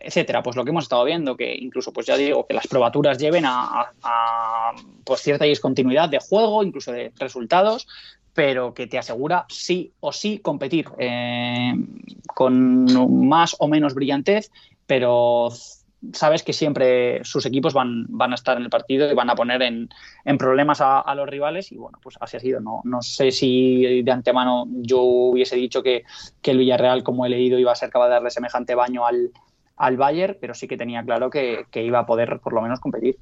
etcétera. 0.00 0.42
Pues 0.42 0.56
lo 0.56 0.64
que 0.64 0.70
hemos 0.70 0.84
estado 0.84 1.04
viendo, 1.04 1.36
que 1.36 1.54
incluso, 1.54 1.92
pues 1.92 2.06
ya 2.06 2.16
digo, 2.16 2.46
que 2.46 2.54
las 2.54 2.66
probaturas 2.66 3.18
lleven 3.18 3.44
a, 3.46 3.90
pues 5.04 5.20
cierta 5.20 5.44
discontinuidad 5.44 6.08
de 6.08 6.18
juego, 6.18 6.62
incluso 6.62 6.92
de 6.92 7.12
resultados, 7.18 7.86
pero 8.34 8.72
que 8.74 8.86
te 8.86 8.98
asegura 8.98 9.44
sí 9.48 9.92
o 10.00 10.12
sí 10.12 10.38
competir 10.38 10.88
eh, 10.98 11.74
con 12.26 13.28
más 13.28 13.56
o 13.58 13.68
menos 13.68 13.94
brillantez, 13.94 14.50
pero 14.86 15.50
sabes 16.12 16.42
que 16.42 16.52
siempre 16.52 17.24
sus 17.24 17.46
equipos 17.46 17.74
van, 17.74 18.06
van 18.08 18.32
a 18.32 18.34
estar 18.34 18.56
en 18.56 18.64
el 18.64 18.70
partido 18.70 19.10
y 19.10 19.14
van 19.14 19.30
a 19.30 19.36
poner 19.36 19.62
en, 19.62 19.88
en 20.24 20.38
problemas 20.38 20.80
a, 20.80 21.00
a 21.00 21.14
los 21.14 21.28
rivales 21.28 21.70
y 21.70 21.76
bueno, 21.76 21.98
pues 22.02 22.16
así 22.20 22.36
ha 22.36 22.40
sido. 22.40 22.60
No, 22.60 22.80
no 22.84 23.02
sé 23.02 23.30
si 23.30 24.02
de 24.02 24.12
antemano 24.12 24.66
yo 24.68 25.00
hubiese 25.00 25.56
dicho 25.56 25.82
que, 25.82 26.04
que 26.40 26.50
el 26.50 26.58
Villarreal, 26.58 27.02
como 27.02 27.24
he 27.24 27.28
leído, 27.28 27.58
iba 27.58 27.72
a 27.72 27.76
ser 27.76 27.90
capaz 27.90 28.06
de 28.06 28.14
darle 28.14 28.30
semejante 28.30 28.74
baño 28.74 29.06
al, 29.06 29.30
al 29.76 29.96
Bayern, 29.96 30.36
pero 30.40 30.54
sí 30.54 30.68
que 30.68 30.76
tenía 30.76 31.02
claro 31.02 31.30
que, 31.30 31.66
que 31.70 31.82
iba 31.82 32.00
a 32.00 32.06
poder 32.06 32.40
por 32.40 32.52
lo 32.52 32.62
menos 32.62 32.80
competir. 32.80 33.16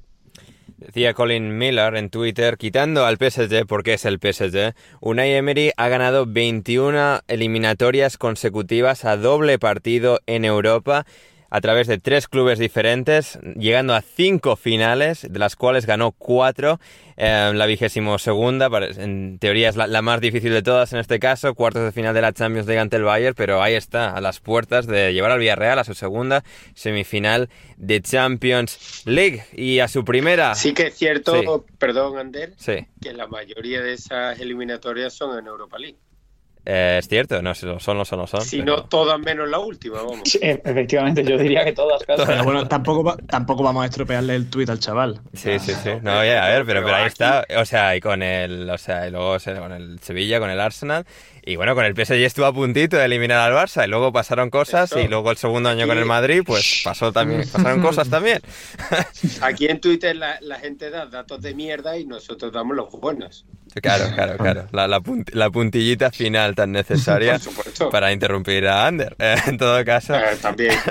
Decía 0.81 1.13
Colin 1.13 1.59
Miller 1.59 1.95
en 1.95 2.09
Twitter, 2.09 2.57
quitando 2.57 3.05
al 3.05 3.17
PSG 3.17 3.67
porque 3.67 3.93
es 3.93 4.05
el 4.05 4.17
PSG, 4.19 4.73
Unai 4.99 5.31
Emery 5.33 5.71
ha 5.77 5.87
ganado 5.89 6.25
21 6.25 7.19
eliminatorias 7.27 8.17
consecutivas 8.17 9.05
a 9.05 9.15
doble 9.15 9.59
partido 9.59 10.21
en 10.25 10.43
Europa 10.43 11.05
a 11.53 11.61
través 11.61 11.85
de 11.87 11.99
tres 11.99 12.27
clubes 12.27 12.57
diferentes, 12.57 13.37
llegando 13.57 13.93
a 13.93 14.01
cinco 14.01 14.55
finales, 14.55 15.27
de 15.29 15.37
las 15.37 15.55
cuales 15.55 15.85
ganó 15.85 16.13
cuatro. 16.13 16.79
Eh, 17.17 17.51
la 17.53 17.65
vigésimo 17.65 18.17
segunda, 18.17 18.69
en 18.97 19.37
teoría 19.37 19.69
es 19.69 19.75
la, 19.75 19.85
la 19.85 20.01
más 20.01 20.21
difícil 20.21 20.51
de 20.53 20.63
todas 20.63 20.93
en 20.93 20.99
este 20.99 21.19
caso, 21.19 21.53
cuartos 21.53 21.83
de 21.83 21.91
final 21.91 22.15
de 22.15 22.21
la 22.21 22.31
Champions 22.33 22.65
League 22.67 22.79
ante 22.79 22.95
el 22.95 23.03
Bayern, 23.03 23.35
pero 23.35 23.61
ahí 23.61 23.75
está, 23.75 24.15
a 24.15 24.21
las 24.21 24.39
puertas 24.39 24.87
de 24.87 25.13
llevar 25.13 25.29
al 25.31 25.39
Villarreal 25.39 25.77
a 25.77 25.83
su 25.83 25.93
segunda 25.93 26.43
semifinal 26.73 27.49
de 27.77 28.01
Champions 28.01 29.03
League 29.05 29.43
y 29.53 29.79
a 29.79 29.87
su 29.87 30.03
primera. 30.05 30.55
Sí 30.55 30.73
que 30.73 30.87
es 30.87 30.95
cierto, 30.95 31.33
Sí. 31.67 31.73
perdón, 31.77 32.17
Ander, 32.17 32.53
Sí. 32.57 32.87
que 33.01 33.13
la 33.13 33.27
mayoría 33.27 33.81
de 33.81 33.93
esas 33.93 34.39
eliminatorias 34.39 35.13
son 35.13 35.37
en 35.37 35.45
Europa 35.47 35.77
League. 35.77 35.97
Eh, 36.63 36.97
es 36.99 37.07
cierto, 37.07 37.41
no 37.41 37.55
sé, 37.55 37.65
lo 37.65 37.79
son, 37.79 37.97
lo 37.97 38.05
son, 38.05 38.19
lo 38.19 38.27
son. 38.27 38.41
Si 38.41 38.59
pero- 38.59 38.77
no, 38.77 38.83
todas 38.85 39.19
menos 39.19 39.49
la 39.49 39.57
última, 39.57 39.97
vamos. 40.03 40.21
Sí, 40.25 40.37
efectivamente, 40.41 41.23
yo 41.23 41.35
diría 41.37 41.65
que 41.65 41.71
todas 41.73 42.03
casi. 42.03 42.23
Pero 42.25 42.43
bueno, 42.43 42.67
tampoco, 42.67 43.03
va- 43.03 43.17
tampoco 43.27 43.63
vamos 43.63 43.83
a 43.83 43.87
estropearle 43.87 44.35
el 44.35 44.47
tuit 44.49 44.69
al 44.69 44.79
chaval. 44.79 45.21
Sí, 45.33 45.57
sí, 45.59 45.73
sí. 45.83 45.89
No, 46.03 46.19
oye, 46.19 46.37
a 46.37 46.47
ver, 46.49 46.65
pero, 46.65 46.83
pero 46.83 46.95
ahí 46.95 47.07
está. 47.07 47.45
O 47.57 47.65
sea, 47.65 47.95
y 47.95 47.99
con 47.99 48.21
el, 48.21 48.69
o 48.69 48.77
sea, 48.77 49.07
y 49.07 49.11
luego 49.11 49.37
con 49.59 49.71
el 49.71 49.99
Sevilla, 50.01 50.39
con 50.39 50.51
el 50.51 50.59
Arsenal. 50.59 51.05
Y 51.43 51.55
bueno, 51.55 51.73
con 51.73 51.83
el 51.85 51.95
PSG 51.95 52.23
estuvo 52.23 52.45
a 52.45 52.53
puntito 52.53 52.97
de 52.97 53.05
eliminar 53.05 53.39
al 53.51 53.57
Barça. 53.57 53.83
Y 53.83 53.87
luego 53.89 54.13
pasaron 54.13 54.51
cosas. 54.51 54.91
Eso. 54.91 54.99
Y 55.01 55.07
luego 55.07 55.31
el 55.31 55.37
segundo 55.37 55.69
año 55.69 55.87
con 55.87 55.97
el 55.97 56.05
Madrid, 56.05 56.43
pues 56.45 56.81
pasó 56.83 57.11
también, 57.11 57.41
pasaron 57.51 57.81
cosas 57.81 58.07
también. 58.11 58.39
Aquí 59.41 59.65
en 59.65 59.81
Twitter 59.81 60.15
la, 60.15 60.37
la 60.41 60.59
gente 60.59 60.91
da 60.91 61.07
datos 61.07 61.41
de 61.41 61.55
mierda 61.55 61.97
y 61.97 62.05
nosotros 62.05 62.51
damos 62.53 62.75
los 62.75 62.91
buenos. 62.91 63.45
Claro, 63.81 64.05
claro, 64.15 64.37
claro. 64.37 64.67
La, 64.71 64.87
la, 64.87 64.99
punt- 64.99 65.29
la 65.33 65.49
puntillita 65.49 66.11
final 66.11 66.55
tan 66.55 66.71
necesaria 66.71 67.39
para 67.91 68.11
interrumpir 68.11 68.67
a 68.67 68.87
Ander. 68.87 69.15
Eh, 69.19 69.35
en 69.47 69.57
todo 69.57 69.83
caso. 69.85 70.15
Eh, 70.15 70.37
también. 70.41 70.73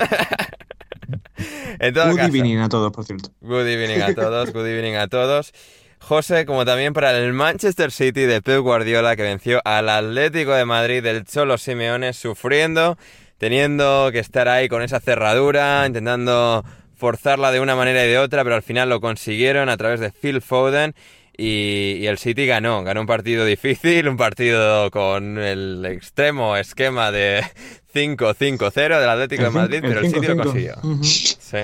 En 1.78 1.94
todo 1.94 2.08
Good 2.10 2.16
caso. 2.16 2.28
evening 2.36 2.58
a 2.58 2.68
todos, 2.68 2.92
por 2.92 3.04
cierto. 3.04 3.30
Good 3.40 3.66
evening 3.66 4.00
a 4.02 4.14
todos, 4.14 4.52
good 4.52 4.66
evening 4.66 4.94
a 4.96 5.08
todos. 5.08 5.52
José, 5.98 6.44
como 6.44 6.64
también 6.64 6.92
para 6.92 7.16
el 7.16 7.32
Manchester 7.32 7.90
City 7.92 8.22
de 8.22 8.42
Pep 8.42 8.60
Guardiola, 8.60 9.16
que 9.16 9.22
venció 9.22 9.60
al 9.64 9.88
Atlético 9.88 10.52
de 10.54 10.64
Madrid 10.66 11.02
del 11.02 11.24
Cholo 11.24 11.56
Simeone, 11.58 12.12
sufriendo, 12.12 12.98
teniendo 13.38 14.10
que 14.12 14.18
estar 14.18 14.48
ahí 14.48 14.68
con 14.68 14.82
esa 14.82 15.00
cerradura, 15.00 15.84
intentando 15.86 16.64
forzarla 16.96 17.50
de 17.52 17.60
una 17.60 17.74
manera 17.76 18.04
y 18.04 18.08
de 18.08 18.18
otra, 18.18 18.44
pero 18.44 18.56
al 18.56 18.62
final 18.62 18.90
lo 18.90 19.00
consiguieron 19.00 19.70
a 19.70 19.76
través 19.78 20.00
de 20.00 20.10
Phil 20.12 20.42
Foden. 20.42 20.94
Y, 21.42 21.96
y 22.00 22.06
el 22.06 22.18
City 22.18 22.44
ganó, 22.44 22.84
ganó 22.84 23.00
un 23.00 23.06
partido 23.06 23.46
difícil, 23.46 24.08
un 24.08 24.18
partido 24.18 24.90
con 24.90 25.38
el 25.38 25.86
extremo 25.86 26.54
esquema 26.54 27.10
de 27.10 27.42
5-5-0 27.94 29.00
del 29.00 29.08
Atlético 29.08 29.42
de 29.42 29.48
El 29.48 29.54
Madrid, 29.54 29.76
el 29.82 29.82
pero 29.82 30.00
el 30.00 30.06
City 30.10 30.26
lo 30.26 30.34
5-5. 30.34 30.42
consiguió. 30.42 30.74
Ujú. 30.82 31.02
Sí. 31.04 31.56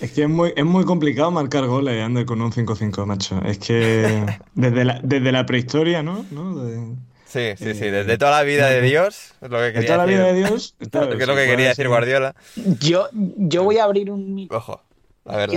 Es 0.00 0.12
que 0.12 0.22
es 0.24 0.28
muy, 0.28 0.52
es 0.54 0.64
muy 0.64 0.84
complicado 0.84 1.30
marcar 1.30 1.66
goles, 1.66 2.02
Ander, 2.02 2.26
con 2.26 2.42
un 2.42 2.52
5-5, 2.52 3.06
macho. 3.06 3.40
Es 3.44 3.58
que 3.58 4.26
desde 4.54 4.84
la, 4.84 5.00
desde 5.02 5.32
la 5.32 5.46
prehistoria, 5.46 6.02
¿no? 6.02 6.26
¿No? 6.30 6.64
De, 6.64 6.94
Sí, 7.24 7.52
sí, 7.56 7.72
sí, 7.72 7.88
desde 7.88 8.18
toda 8.18 8.32
la 8.32 8.42
vida 8.42 8.68
de 8.68 8.82
Dios, 8.82 9.32
es 9.40 9.48
lo 9.48 9.56
que 9.56 9.62
de 9.62 9.72
quería 9.72 9.86
toda 9.86 9.98
la 9.98 10.04
decir. 10.04 10.18
vida 10.20 10.32
de 10.34 10.38
Dios. 10.38 10.74
Es 10.80 10.88
claro, 10.90 11.10
lo 11.14 11.34
que 11.34 11.46
quería 11.46 11.68
decir. 11.68 11.88
Guardiola. 11.88 12.34
Yo, 12.78 13.08
yo 13.14 13.64
voy 13.64 13.78
a 13.78 13.84
abrir 13.84 14.10
un 14.10 14.34
micro 14.34 14.58
Ojo. 14.58 14.82
A 15.24 15.36
ver, 15.38 15.50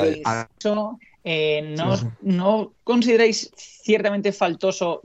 Eh, 1.28 1.74
¿no, 1.76 2.16
¿No 2.22 2.74
consideráis 2.84 3.52
ciertamente 3.58 4.32
faltoso 4.32 5.02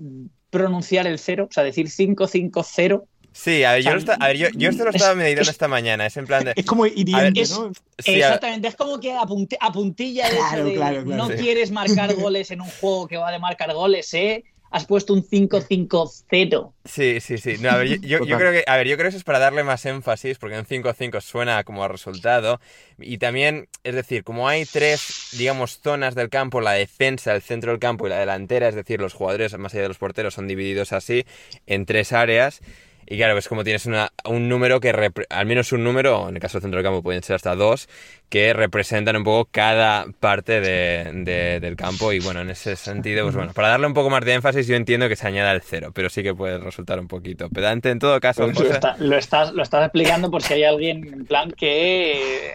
pronunciar 0.50 1.06
el 1.06 1.18
cero? 1.18 1.48
O 1.50 1.52
sea, 1.52 1.64
decir 1.64 1.86
5-5-0. 1.86 3.02
Sí, 3.32 3.64
a 3.64 3.72
ver, 3.72 3.82
yo, 3.82 3.90
a 3.92 4.26
ver, 4.26 4.36
yo, 4.36 4.48
yo, 4.54 4.68
esto 4.68 4.84
lo 4.84 4.90
estaba 4.90 5.14
meditando 5.14 5.50
esta 5.50 5.68
mañana, 5.68 6.04
es 6.04 6.16
en 6.16 6.26
plan 6.26 6.44
de... 6.44 6.52
Es 6.56 6.66
como 6.66 6.84
hiriente, 6.84 7.44
¿no? 7.50 7.72
exactamente, 7.96 8.68
es 8.68 8.76
como 8.76 9.00
que 9.00 9.14
a, 9.14 9.24
puntilla 9.24 10.28
claro, 10.28 10.64
de, 10.64 10.74
claro, 10.74 11.04
claro, 11.04 11.28
no 11.28 11.28
quieres 11.36 11.70
marcar 11.70 12.12
goles 12.16 12.50
en 12.50 12.60
un 12.60 12.68
juego 12.68 13.06
que 13.06 13.16
va 13.16 13.30
de 13.30 13.38
marcar 13.38 13.72
goles, 13.72 14.12
¿eh? 14.14 14.44
Has 14.70 14.86
puesto 14.86 15.12
un 15.12 15.22
5-5-0. 15.22 16.72
Sí, 16.84 17.20
sí, 17.20 17.38
sí. 17.38 17.56
No, 17.60 17.70
a 17.70 17.76
ver, 17.78 18.00
yo, 18.00 18.24
yo, 18.24 18.38
creo 18.38 18.52
que, 18.52 18.64
a 18.66 18.76
ver, 18.76 18.86
yo 18.86 18.96
creo 18.96 19.04
que 19.04 19.08
eso 19.08 19.18
es 19.18 19.24
para 19.24 19.40
darle 19.40 19.64
más 19.64 19.84
énfasis, 19.84 20.38
porque 20.38 20.58
un 20.58 20.64
5-5 20.64 21.20
suena 21.20 21.64
como 21.64 21.82
a 21.82 21.88
resultado. 21.88 22.60
Y 22.98 23.18
también, 23.18 23.68
es 23.82 23.94
decir, 23.94 24.22
como 24.22 24.48
hay 24.48 24.64
tres, 24.64 25.30
digamos, 25.38 25.80
zonas 25.80 26.14
del 26.14 26.28
campo, 26.28 26.60
la 26.60 26.72
defensa, 26.72 27.34
el 27.34 27.42
centro 27.42 27.72
del 27.72 27.80
campo 27.80 28.06
y 28.06 28.10
la 28.10 28.18
delantera, 28.18 28.68
es 28.68 28.74
decir, 28.74 29.00
los 29.00 29.14
jugadores, 29.14 29.56
más 29.58 29.74
allá 29.74 29.82
de 29.82 29.88
los 29.88 29.98
porteros, 29.98 30.34
son 30.34 30.46
divididos 30.46 30.92
así 30.92 31.24
en 31.66 31.84
tres 31.84 32.12
áreas. 32.12 32.60
Y 33.06 33.16
claro, 33.16 33.36
es 33.36 33.48
como 33.48 33.64
tienes 33.64 33.86
una, 33.86 34.12
un 34.24 34.48
número 34.48 34.78
que, 34.78 35.10
al 35.30 35.46
menos 35.46 35.72
un 35.72 35.82
número, 35.82 36.28
en 36.28 36.36
el 36.36 36.40
caso 36.40 36.58
del 36.58 36.62
centro 36.62 36.78
del 36.78 36.84
campo 36.84 37.02
pueden 37.02 37.24
ser 37.24 37.34
hasta 37.34 37.56
dos, 37.56 37.88
que 38.30 38.52
representan 38.52 39.16
un 39.16 39.24
poco 39.24 39.48
cada 39.50 40.06
parte 40.20 40.60
de, 40.60 41.60
del 41.60 41.76
campo. 41.76 42.12
Y 42.12 42.20
bueno, 42.20 42.40
en 42.40 42.50
ese 42.50 42.76
sentido, 42.76 43.24
pues 43.24 43.34
bueno, 43.34 43.52
para 43.52 43.68
darle 43.68 43.88
un 43.88 43.94
poco 43.94 44.08
más 44.08 44.24
de 44.24 44.34
énfasis, 44.34 44.68
yo 44.68 44.76
entiendo 44.76 45.08
que 45.08 45.16
se 45.16 45.26
añada 45.26 45.52
el 45.52 45.60
cero, 45.62 45.90
pero 45.92 46.08
sí 46.08 46.22
que 46.22 46.32
puede 46.32 46.58
resultar 46.58 47.00
un 47.00 47.08
poquito 47.08 47.50
pedante 47.50 47.90
en 47.90 47.98
todo 47.98 48.18
caso. 48.20 48.46
Lo, 48.46 48.52
lo, 48.52 49.16
estás, 49.16 49.52
lo 49.52 49.62
estás 49.62 49.84
explicando 49.84 50.30
por 50.30 50.42
si 50.42 50.54
hay 50.54 50.64
alguien 50.64 51.12
en 51.12 51.26
plan 51.26 51.50
que 51.50 52.54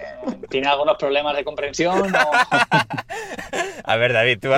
tiene 0.50 0.68
algunos 0.68 0.98
problemas 0.98 1.36
de 1.36 1.44
comprensión. 1.44 2.14
A 3.88 3.98
ver, 3.98 4.14
David, 4.14 4.40
¿tú, 4.40 4.50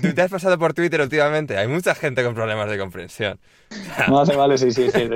tú, 0.00 0.14
te 0.14 0.22
has 0.22 0.30
pasado 0.30 0.58
por 0.58 0.72
Twitter 0.72 1.00
últimamente. 1.00 1.58
Hay 1.58 1.68
mucha 1.68 1.94
gente 1.94 2.24
con 2.24 2.34
problemas 2.34 2.70
de 2.70 2.78
comprensión. 2.78 3.38
Vale, 4.08 4.34
vale, 4.34 4.58
sí, 4.58 4.72
sí, 4.72 4.90
sí. 4.90 5.08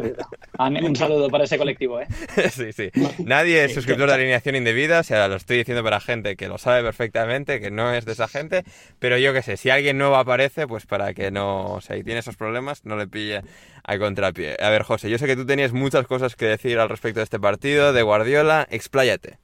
Un 0.59 0.97
saludo 0.97 1.29
para 1.31 1.45
ese 1.45 1.57
colectivo, 1.57 2.01
¿eh? 2.01 2.07
Sí, 2.51 2.73
sí. 2.73 2.91
Nadie 3.25 3.65
es 3.65 3.75
suscriptor 3.75 4.09
de 4.09 4.15
alineación 4.15 4.57
indebida, 4.57 5.01
o 5.01 5.03
sea, 5.03 5.29
lo 5.29 5.37
estoy 5.45 5.59
diciendo 5.59 5.85
para 5.85 6.01
gente 6.01 6.37
que 6.37 6.49
lo 6.49 6.57
sabe 6.57 6.83
perfectamente, 6.83 7.61
que 7.61 7.71
no 7.71 7.93
es 7.93 8.07
de 8.07 8.13
esa 8.13 8.29
gente, 8.29 8.65
pero 8.99 9.19
yo 9.19 9.35
qué 9.35 9.43
sé, 9.43 9.59
si 9.59 9.69
alguien 9.69 9.99
nuevo 9.99 10.17
aparece, 10.17 10.67
pues 10.67 10.87
para 10.87 11.13
que 11.13 11.31
no, 11.31 11.67
o 11.75 11.81
sea, 11.83 11.97
y 11.99 12.03
tiene 12.03 12.21
esos 12.21 12.37
problemas, 12.37 12.85
no 12.87 12.97
le 12.97 13.07
pille 13.07 13.43
al 13.85 13.99
contrapié. 13.99 14.57
A 14.59 14.71
ver, 14.71 14.85
José, 14.85 15.11
yo 15.11 15.19
sé 15.19 15.27
que 15.27 15.37
tú 15.37 15.45
tenías 15.45 15.73
muchas 15.73 16.07
cosas 16.07 16.35
que 16.35 16.47
decir 16.47 16.79
al 16.79 16.89
respecto 16.89 17.21
de 17.21 17.25
este 17.25 17.39
partido, 17.39 17.93
de 17.93 18.03
Guardiola, 18.03 18.67
expláyate. 18.71 19.44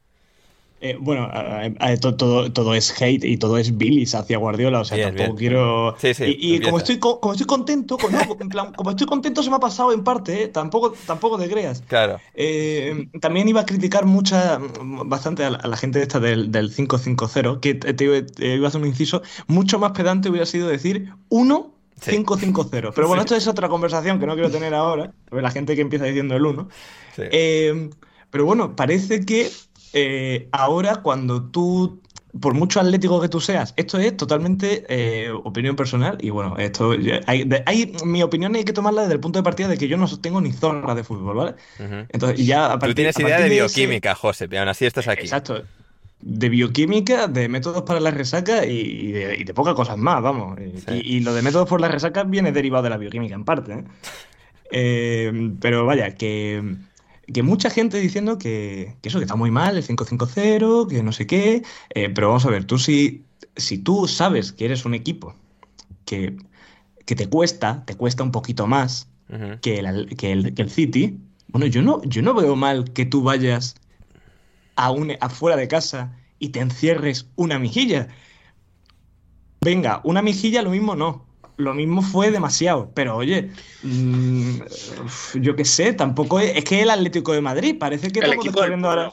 Eh, 0.83 0.97
bueno, 0.99 1.31
todo, 2.17 2.51
todo, 2.51 2.75
es 2.75 3.03
hate 3.03 3.25
y 3.25 3.37
todo 3.37 3.59
es 3.59 3.77
bilis 3.77 4.15
hacia 4.15 4.39
Guardiola, 4.39 4.81
o 4.81 4.85
sea, 4.87 5.13
tampoco 5.13 5.37
quiero... 5.37 5.95
y, 6.21 6.59
como, 6.61 6.79
estoy, 6.79 6.99
como 6.99 7.33
estoy 7.33 7.47
contento, 7.47 7.99
como 7.99 8.91
estoy 8.91 9.07
contento 9.07 9.43
se 9.43 9.51
me 9.51 9.57
ha 9.57 9.61
pasado 9.61 9.93
en 9.93 10.03
parte, 10.03 10.45
¿eh? 10.45 10.49
tampoco, 10.49 10.95
tampoco 11.07 11.39
te 11.39 11.51
creas. 11.51 11.83
Claro. 11.87 12.19
Eh, 12.33 13.09
también 13.21 13.47
iba 13.47 13.61
a 13.61 13.67
criticar 13.67 14.07
mucha, 14.07 14.59
bastante 15.05 15.45
a 15.45 15.51
la, 15.51 15.77
gente 15.77 16.01
esta 16.01 16.19
del, 16.19 16.51
del 16.51 16.75
550, 16.75 17.61
que 17.61 17.75
te, 17.75 18.05
iba 18.05 18.65
a 18.65 18.69
hacer 18.69 18.81
un 18.81 18.87
inciso, 18.87 19.21
mucho 19.49 19.79
más 19.79 19.93
pedante 19.93 20.31
hubiera 20.31 20.47
sido 20.47 20.67
decir 20.67 21.13
1 21.29 21.75
550. 22.03 22.93
Pero 22.93 23.07
bueno, 23.07 23.21
esto 23.21 23.37
es 23.37 23.47
otra 23.47 23.69
conversación 23.69 24.19
que 24.19 24.25
no 24.25 24.33
quiero 24.33 24.51
tener 24.51 24.73
ahora, 24.73 25.13
la 25.31 25.51
gente 25.51 25.77
que 25.77 25.83
empieza 25.83 26.07
diciendo 26.07 26.37
el 26.37 26.47
1. 26.47 26.69
pero 28.31 28.47
bueno, 28.47 28.75
parece 28.75 29.27
que 29.27 29.51
eh, 29.93 30.49
ahora 30.53 30.97
cuando 30.97 31.43
tú, 31.43 32.01
por 32.41 32.55
mucho 32.55 32.81
atlético 32.81 33.21
que 33.21 33.29
tú 33.29 33.41
seas, 33.41 33.75
esto 33.77 33.99
es 33.99 34.17
totalmente 34.17 34.85
eh, 34.89 35.31
opinión 35.31 35.77
personal 35.77 36.19
y 36.21 36.31
bueno, 36.31 36.57
esto 36.59 36.95
hay, 37.27 37.93
mi 38.05 38.23
opinión 38.23 38.55
hay 38.55 38.65
que 38.65 38.73
tomarla 38.73 39.03
desde 39.03 39.15
el 39.15 39.21
punto 39.21 39.39
de 39.39 39.43
partida 39.43 39.69
de 39.69 39.79
que 39.79 39.89
yo 39.89 39.97
no 39.97 40.07
tengo 40.21 40.41
ni 40.41 40.53
zorra 40.53 40.95
de 40.95 41.05
fútbol, 41.05 41.37
¿vale? 41.37 41.55
Entonces, 42.11 42.47
ya 42.47 42.79
Tú 42.79 42.95
tienes 42.95 43.19
idea 43.19 43.41
de 43.41 43.49
bioquímica, 43.49 44.15
José, 44.15 44.49
pero 44.49 44.61
aún 44.61 44.69
así 44.69 44.87
estás 44.87 45.09
aquí. 45.09 45.23
Exacto. 45.23 45.63
De 46.21 46.51
bioquímica, 46.51 47.29
de 47.29 47.49
métodos 47.49 47.83
para 47.83 47.99
la 47.99 48.11
resaca 48.11 48.67
y, 48.67 49.11
de, 49.11 49.55
pocas 49.55 49.75
cosas 49.75 49.97
más, 49.97 50.23
vamos. 50.23 50.59
Y, 50.93 51.21
lo 51.21 51.33
de 51.33 51.41
métodos 51.41 51.67
por 51.67 51.81
la 51.81 51.89
resaca 51.89 52.25
viene 52.25 52.53
derivado 52.53 52.85
de 52.85 52.91
la 52.91 52.99
bioquímica 52.99 53.35
en 53.35 53.45
parte. 53.45 53.85
¿eh? 54.71 55.55
pero 55.61 55.87
vaya, 55.87 56.15
que 56.15 56.63
que 57.33 57.43
mucha 57.43 57.71
gente 57.71 57.99
diciendo 57.99 58.39
que, 58.39 58.97
eso, 59.03 59.19
que 59.19 59.25
está 59.25 59.37
muy 59.37 59.51
mal, 59.51 59.77
el 59.77 59.85
550, 59.85 60.89
que 60.89 61.03
no 61.03 61.13
sé 61.13 61.27
qué. 61.27 61.63
Eh, 61.95 62.11
pero 62.11 62.29
vamos 62.29 62.45
a 62.47 62.51
ver, 62.51 62.65
tú 62.65 62.79
si, 62.79 63.25
si 63.57 63.79
tú 63.79 64.07
sabes 64.07 64.53
que 64.53 64.65
eres 64.65 64.85
un 64.85 64.95
equipo 64.95 65.35
que, 66.05 66.37
que 67.07 67.15
te 67.15 67.29
cuesta, 67.29 67.85
te 67.85 67.95
cuesta 67.95 68.23
un 68.23 68.33
poquito 68.33 68.67
más 68.67 69.09
que, 69.61 69.79
el, 69.79 70.17
que, 70.17 70.33
el, 70.33 70.71
City, 70.71 71.17
bueno, 71.49 71.67
yo 71.67 71.83
no, 71.83 72.03
yo 72.03 72.21
no 72.21 72.35
veo 72.35 72.57
mal 72.57 72.93
que 72.93 73.07
tú 73.07 73.23
vayas 73.23 73.77
a 74.75 74.91
un, 74.91 75.13
afuera 75.21 75.57
de 75.57 75.69
casa 75.69 76.17
y 76.41 76.49
te 76.49 76.61
encierres 76.61 77.29
una 77.37 77.59
mejilla. 77.59 78.09
Venga, 79.61 80.01
una 80.03 80.21
mejilla 80.23 80.63
lo 80.63 80.71
mismo 80.71 80.97
no 80.97 81.30
lo 81.61 81.75
mismo 81.75 82.03
fue 82.03 82.31
demasiado. 82.31 82.91
Pero 82.95 83.17
oye, 83.17 83.51
mm, 83.83 84.61
yo 85.35 85.57
qué 85.57 85.65
sé, 85.65 85.93
tampoco 85.93 86.41
es, 86.41 86.57
es, 86.57 86.65
que 86.65 86.83
el 86.83 86.91
Atlético 86.91 87.33
de 87.33 87.41
Madrid 87.41 87.77
parece 87.79 88.11
que 88.11 88.21
estamos 88.21 88.45
descubriendo 88.45 88.89
ahora. 88.89 89.13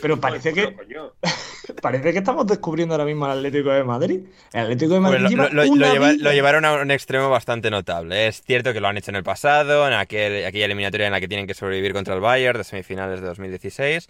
Pero 0.00 0.20
parece 0.20 0.52
que 0.52 0.76
parece 1.82 2.12
que 2.12 2.18
estamos 2.18 2.46
descubriendo 2.46 2.94
ahora 2.94 3.04
mismo 3.04 3.26
el 3.26 3.32
Atlético 3.32 3.70
de 3.70 3.84
Madrid. 3.84 4.20
El 4.52 4.60
Atlético 4.60 4.94
de 4.94 5.00
Madrid 5.00 5.36
lo, 6.20 6.32
llevaron 6.32 6.64
a 6.64 6.74
un 6.74 6.90
extremo 6.90 7.30
bastante 7.30 7.70
notable. 7.70 8.28
Es 8.28 8.42
cierto 8.42 8.72
que 8.72 8.80
lo 8.80 8.88
han 8.88 8.96
hecho 8.96 9.10
en 9.10 9.16
el 9.16 9.24
pasado, 9.24 9.86
en 9.86 9.94
aquel, 9.94 10.44
aquella 10.44 10.66
eliminatoria 10.66 11.06
en 11.06 11.12
la 11.12 11.20
que 11.20 11.28
tienen 11.28 11.46
que 11.46 11.54
sobrevivir 11.54 11.92
contra 11.92 12.14
el 12.14 12.20
Bayern 12.20 12.58
de 12.58 12.64
semifinales 12.64 13.20
de 13.20 13.26
2016 13.26 14.08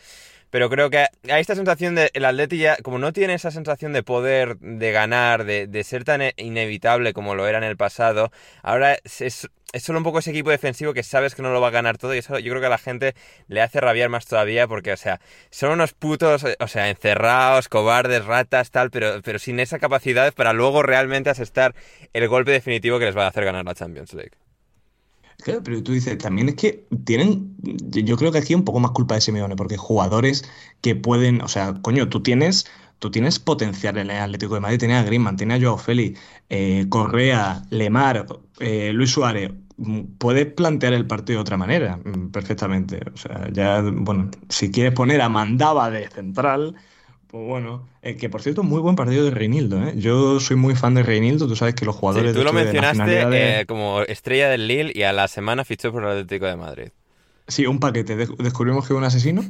pero 0.55 0.71
creo 0.71 0.89
que 0.89 0.99
hay 0.99 1.41
esta 1.41 1.57
sensación 1.57 1.97
de 1.97 2.13
el 2.15 2.25
Atleti 2.25 2.59
ya, 2.59 2.77
como 2.77 3.01
no 3.01 3.13
tiene 3.13 3.35
esa 3.35 3.51
sensación 3.51 3.93
de 3.93 4.05
poder, 4.05 4.57
de 4.61 4.93
ganar, 4.93 5.45
de, 5.45 5.83
ser 5.83 6.05
tan 6.05 6.23
inevitable 6.37 7.13
como 7.13 7.35
lo 7.35 7.49
era 7.49 7.59
en 7.59 7.65
el 7.65 7.77
pasado, 7.77 8.31
ahora 8.63 8.97
es, 9.03 9.49
solo 9.81 9.99
un 9.99 10.05
poco 10.05 10.21
ese 10.21 10.31
equipo 10.31 10.51
defensivo 10.51 10.95
que 10.95 11.03
sabes 11.03 11.35
que 11.35 11.43
no 11.43 11.53
lo 11.53 11.61
va 11.61 11.67
a 11.67 11.71
ganar 11.73 11.99
todo 11.99 12.15
y 12.15 12.19
eso 12.19 12.39
yo 12.39 12.53
creo 12.53 12.61
que 12.61 12.69
a 12.69 12.71
la 12.71 12.79
gente 12.79 13.17
le 13.49 13.63
hace 13.63 13.81
rabiar 13.81 14.11
más 14.11 14.27
todavía 14.27 14.69
porque, 14.69 14.93
o 14.93 14.97
sea, 14.97 15.21
son 15.51 15.73
unos 15.73 15.93
putos, 15.93 16.45
o 16.45 16.69
sea, 16.69 16.89
encerrados, 16.89 17.69
cobardes, 17.69 18.25
ratas, 18.25 18.71
tal, 18.71 18.93
pero, 18.93 19.23
pero 19.25 19.41
sin 19.41 19.59
esa 19.59 19.81
capacidad 19.81 20.33
para 20.35 20.53
luego 20.53 20.85
realmente 20.85 21.31
asestar 21.31 21.75
el 22.13 22.29
golpe 22.29 22.53
definitivo 22.53 23.01
que 23.01 23.07
les 23.07 23.17
va 23.17 23.25
a 23.25 23.29
hacer 23.31 23.45
ganar 23.45 23.65
la 23.65 23.75
Champions 23.75 24.15
League. 24.15 24.44
Claro, 25.43 25.63
pero 25.63 25.83
tú 25.83 25.93
dices, 25.93 26.17
también 26.19 26.49
es 26.49 26.55
que 26.55 26.87
tienen, 27.05 27.55
yo 27.61 28.17
creo 28.17 28.33
que 28.33 28.39
aquí 28.39 28.55
un 28.55 28.65
poco 28.65 28.81
más 28.81 28.93
culpa 28.93 29.15
de 29.15 29.21
Simeone, 29.21 29.57
porque 29.57 29.77
jugadores 29.77 30.45
que 30.81 30.97
pueden, 30.97 31.43
o 31.43 31.49
sea, 31.49 31.75
coño, 31.83 32.09
tú 32.09 32.23
tienes, 32.23 32.67
tú 32.99 33.11
tienes 33.11 33.39
potencial 33.39 33.99
en 33.99 34.11
el 34.11 34.17
Atlético 34.19 34.55
de 34.55 34.61
Madrid, 34.61 34.79
tienes 34.79 34.99
a 34.99 35.03
Griezmann, 35.05 35.37
tienes 35.37 35.61
a 35.61 35.65
Joao 35.65 35.79
Félix, 35.79 36.19
eh, 36.49 36.87
Correa, 36.89 37.63
Lemar, 37.71 38.27
eh, 38.61 38.93
Luis 38.95 39.11
Suárez, 39.11 39.53
mm, 39.77 40.01
puedes 40.19 40.47
plantear 40.55 40.95
el 40.95 41.07
partido 41.07 41.39
de 41.39 41.43
otra 41.43 41.57
manera, 41.59 41.99
mm, 41.99 42.31
perfectamente. 42.31 43.01
O 43.13 43.17
sea, 43.17 43.49
ya, 43.53 43.83
bueno, 43.83 44.31
si 44.49 44.71
quieres 44.71 44.95
poner 44.95 45.21
a 45.21 45.29
Mandaba 45.29 45.91
de 45.91 46.09
central, 46.09 46.75
pues 47.35 47.49
bueno, 47.49 47.89
eh, 48.01 48.15
que 48.15 48.29
por 48.29 48.43
cierto, 48.43 48.63
muy 48.63 48.79
buen 48.79 48.95
partido 48.95 49.25
de 49.25 49.33
Reinildo. 49.33 49.83
¿eh? 49.83 49.95
Yo 49.97 50.39
soy 50.39 50.55
muy 50.55 50.77
fan 50.77 50.95
de 50.95 51.03
Reinildo. 51.03 51.49
Tú 51.49 51.57
sabes 51.57 51.75
que 51.75 51.85
los 51.85 51.97
jugadores. 51.97 52.33
tú 52.33 52.45
lo 52.45 52.53
mencionaste 52.53 53.59
eh, 53.59 53.67
como 53.67 54.03
estrella 54.03 54.49
del 54.49 54.69
Lille 54.69 54.93
y 54.95 55.03
a 55.03 55.13
la 55.13 55.27
semana 55.27 55.65
fichó 55.65 55.91
por 55.91 56.05
el 56.05 56.11
Atlético 56.11 56.47
de 56.47 56.55
Madrid. 56.55 56.89
Sí, 57.49 57.67
un 57.67 57.81
paquete. 57.81 58.15
descubrimos 58.15 58.87
que 58.87 58.95
es 58.95 58.97
un 58.97 59.03
asesino 59.03 59.43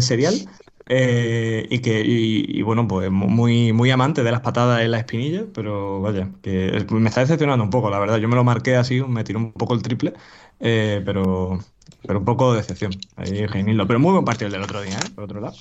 serial 0.00 0.48
y 0.88 1.78
que, 1.80 2.02
y, 2.02 2.62
bueno, 2.62 2.88
pues 2.88 3.10
muy, 3.10 3.74
muy 3.74 3.90
amante 3.90 4.22
de 4.22 4.30
las 4.30 4.40
patadas 4.40 4.80
en 4.80 4.90
la 4.90 4.96
espinilla, 4.96 5.44
pero 5.52 6.00
vaya, 6.00 6.30
que 6.40 6.82
me 6.88 7.10
está 7.10 7.20
decepcionando 7.20 7.62
un 7.62 7.68
poco, 7.68 7.90
la 7.90 7.98
verdad. 7.98 8.16
Yo 8.16 8.28
me 8.28 8.36
lo 8.36 8.44
marqué 8.44 8.74
así, 8.76 9.02
me 9.02 9.22
tiró 9.22 9.38
un 9.38 9.52
poco 9.52 9.74
el 9.74 9.82
triple, 9.82 10.14
pero, 10.58 11.58
pero 12.06 12.20
un 12.20 12.24
poco 12.24 12.52
de 12.52 12.62
decepción. 12.62 12.92
Ahí 13.16 13.44
Reinildo. 13.44 13.86
Pero 13.86 14.00
muy 14.00 14.12
buen 14.12 14.24
partido 14.24 14.46
el 14.46 14.52
del 14.52 14.62
otro 14.62 14.80
día, 14.80 14.98
por 15.14 15.24
otro 15.24 15.42
lado. 15.42 15.54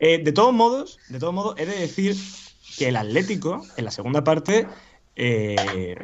Eh, 0.00 0.18
de 0.24 0.32
todos 0.32 0.52
modos, 0.54 0.98
de 1.08 1.18
todos 1.18 1.34
modos, 1.34 1.54
he 1.58 1.66
de 1.66 1.78
decir 1.78 2.16
que 2.78 2.88
el 2.88 2.96
Atlético, 2.96 3.62
en 3.76 3.84
la 3.84 3.90
segunda 3.90 4.24
parte, 4.24 4.66
eh, 5.14 5.94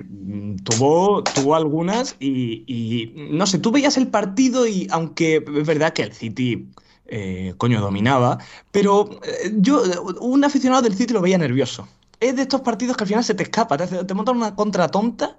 tuvo, 0.64 1.24
tuvo 1.24 1.54
algunas 1.54 2.16
y, 2.20 3.12
no 3.16 3.46
sé, 3.46 3.58
tú 3.58 3.70
veías 3.70 3.96
el 3.96 4.08
partido 4.08 4.66
y 4.66 4.86
aunque 4.90 5.36
es 5.36 5.66
verdad 5.66 5.94
que 5.94 6.02
el 6.02 6.12
City, 6.12 6.68
eh, 7.06 7.54
coño, 7.56 7.80
dominaba, 7.80 8.38
pero 8.70 9.08
yo, 9.54 9.82
un 10.20 10.44
aficionado 10.44 10.82
del 10.82 10.94
City 10.94 11.14
lo 11.14 11.22
veía 11.22 11.38
nervioso. 11.38 11.88
Es 12.20 12.36
de 12.36 12.42
estos 12.42 12.60
partidos 12.60 12.96
que 12.96 13.04
al 13.04 13.08
final 13.08 13.24
se 13.24 13.34
te 13.34 13.44
escapa, 13.44 13.78
te, 13.78 13.86
te 13.86 14.14
montan 14.14 14.36
una 14.36 14.54
contra 14.54 14.88
tonta 14.88 15.38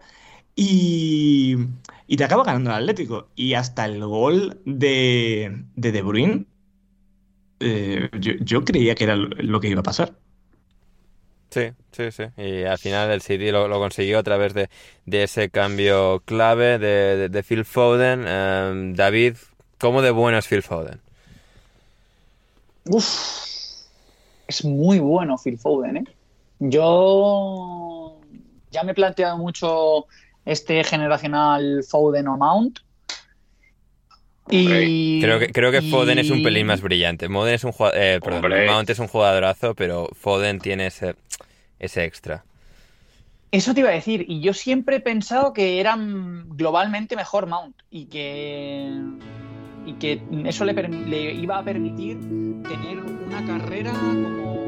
y, 0.56 1.58
y 2.08 2.18
te 2.18 2.24
acaba 2.24 2.44
ganando 2.44 2.72
el 2.72 2.78
Atlético. 2.78 3.28
Y 3.36 3.54
hasta 3.54 3.86
el 3.86 4.04
gol 4.06 4.62
de, 4.66 5.64
de 5.76 5.92
De 5.92 6.02
Bruyne 6.02 6.46
eh, 7.60 8.10
yo, 8.20 8.64
creía 8.64 8.96
que 8.96 9.04
era 9.04 9.16
lo 9.16 9.60
que 9.60 9.70
iba 9.70 9.80
a 9.80 9.84
pasar. 9.84 10.14
Sí, 11.50 11.72
sí, 11.92 12.12
sí. 12.12 12.24
Y 12.38 12.64
al 12.64 12.78
final 12.78 13.10
el 13.10 13.22
City 13.22 13.52
lo, 13.52 13.68
lo 13.68 13.80
consiguió 13.80 14.20
a 14.20 14.24
través 14.24 14.54
de, 14.54 14.70
de, 15.06 15.24
ese 15.24 15.50
cambio 15.50 16.22
clave 16.26 16.78
de, 16.78 17.18
de, 17.18 17.30
de 17.30 17.44
Phil 17.44 17.64
Foden. 17.64 18.20
Um, 18.20 18.94
David, 18.94 19.38
¿cómo 19.78 20.02
de 20.02 20.12
bueno 20.12 20.38
es 20.38 20.48
Phil 20.48 20.62
Foden? 20.62 21.00
Uf, 22.86 23.06
es 24.48 24.66
muy 24.66 25.00
bueno 25.00 25.38
Phil 25.38 25.58
Foden, 25.58 25.98
¿eh? 25.98 26.04
Yo 26.60 28.18
ya 28.72 28.84
me 28.84 28.92
he 28.92 28.96
planteado 28.96 29.38
mucho 29.38 30.08
este 30.46 30.84
generacional 30.84 31.84
Foden 31.88 32.28
o 32.28 32.38
Mount. 32.38 32.80
Y, 34.50 35.20
creo 35.22 35.40
que, 35.40 35.52
creo 35.52 35.72
que 35.72 35.80
y- 35.80 35.92
Foden 35.92 36.20
es 36.20 36.30
un 36.30 36.42
pelín 36.44 36.68
más 36.68 36.82
brillante. 36.82 37.28
Moden 37.28 37.56
es 37.56 37.64
un 37.64 37.72
jugad- 37.72 37.94
eh, 37.96 38.20
perdón. 38.24 38.66
Mount 38.66 38.90
es 38.90 39.00
un 39.00 39.08
jugadorazo, 39.08 39.76
pero 39.76 40.08
Foden 40.14 40.60
tiene 40.60 40.88
ese, 40.88 41.16
ese 41.80 42.06
extra. 42.06 42.44
Eso 43.52 43.74
te 43.74 43.80
iba 43.80 43.90
a 43.90 43.94
decir, 43.94 44.26
y 44.28 44.42
yo 44.42 44.54
siempre 44.54 44.98
he 44.98 45.00
pensado 45.00 45.54
que 45.54 45.80
eran 45.80 46.50
globalmente 46.58 47.16
mejor 47.16 47.48
Mount 47.48 47.76
y 47.90 48.06
que, 48.08 48.92
y 49.86 49.94
que 49.94 50.22
eso 50.46 50.66
le, 50.66 50.74
le 50.74 51.34
iba 51.34 51.58
a 51.58 51.64
permitir 51.64 52.18
tener 52.68 53.00
una 53.00 53.46
carrera 53.46 53.94
como... 53.94 54.68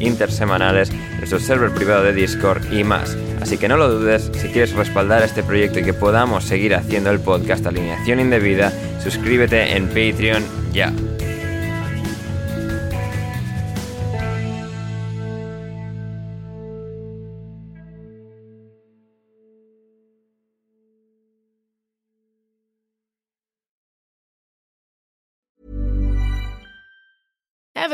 intersemanales, 0.00 0.90
nuestro 1.18 1.38
server 1.38 1.70
privado 1.70 2.02
de 2.02 2.12
Discord 2.12 2.72
y 2.72 2.84
más. 2.84 3.16
Así 3.40 3.56
que 3.56 3.68
no 3.68 3.76
lo 3.76 3.88
dudes, 3.88 4.30
si 4.34 4.48
quieres 4.48 4.72
respaldar 4.72 5.22
este 5.22 5.42
proyecto 5.42 5.78
y 5.78 5.84
que 5.84 5.94
podamos 5.94 6.44
seguir 6.44 6.74
haciendo 6.74 7.10
el 7.10 7.20
podcast 7.20 7.66
Alineación 7.66 8.20
Indebida, 8.20 8.72
suscríbete 9.02 9.76
en 9.76 9.86
Patreon 9.86 10.44
ya. 10.72 10.92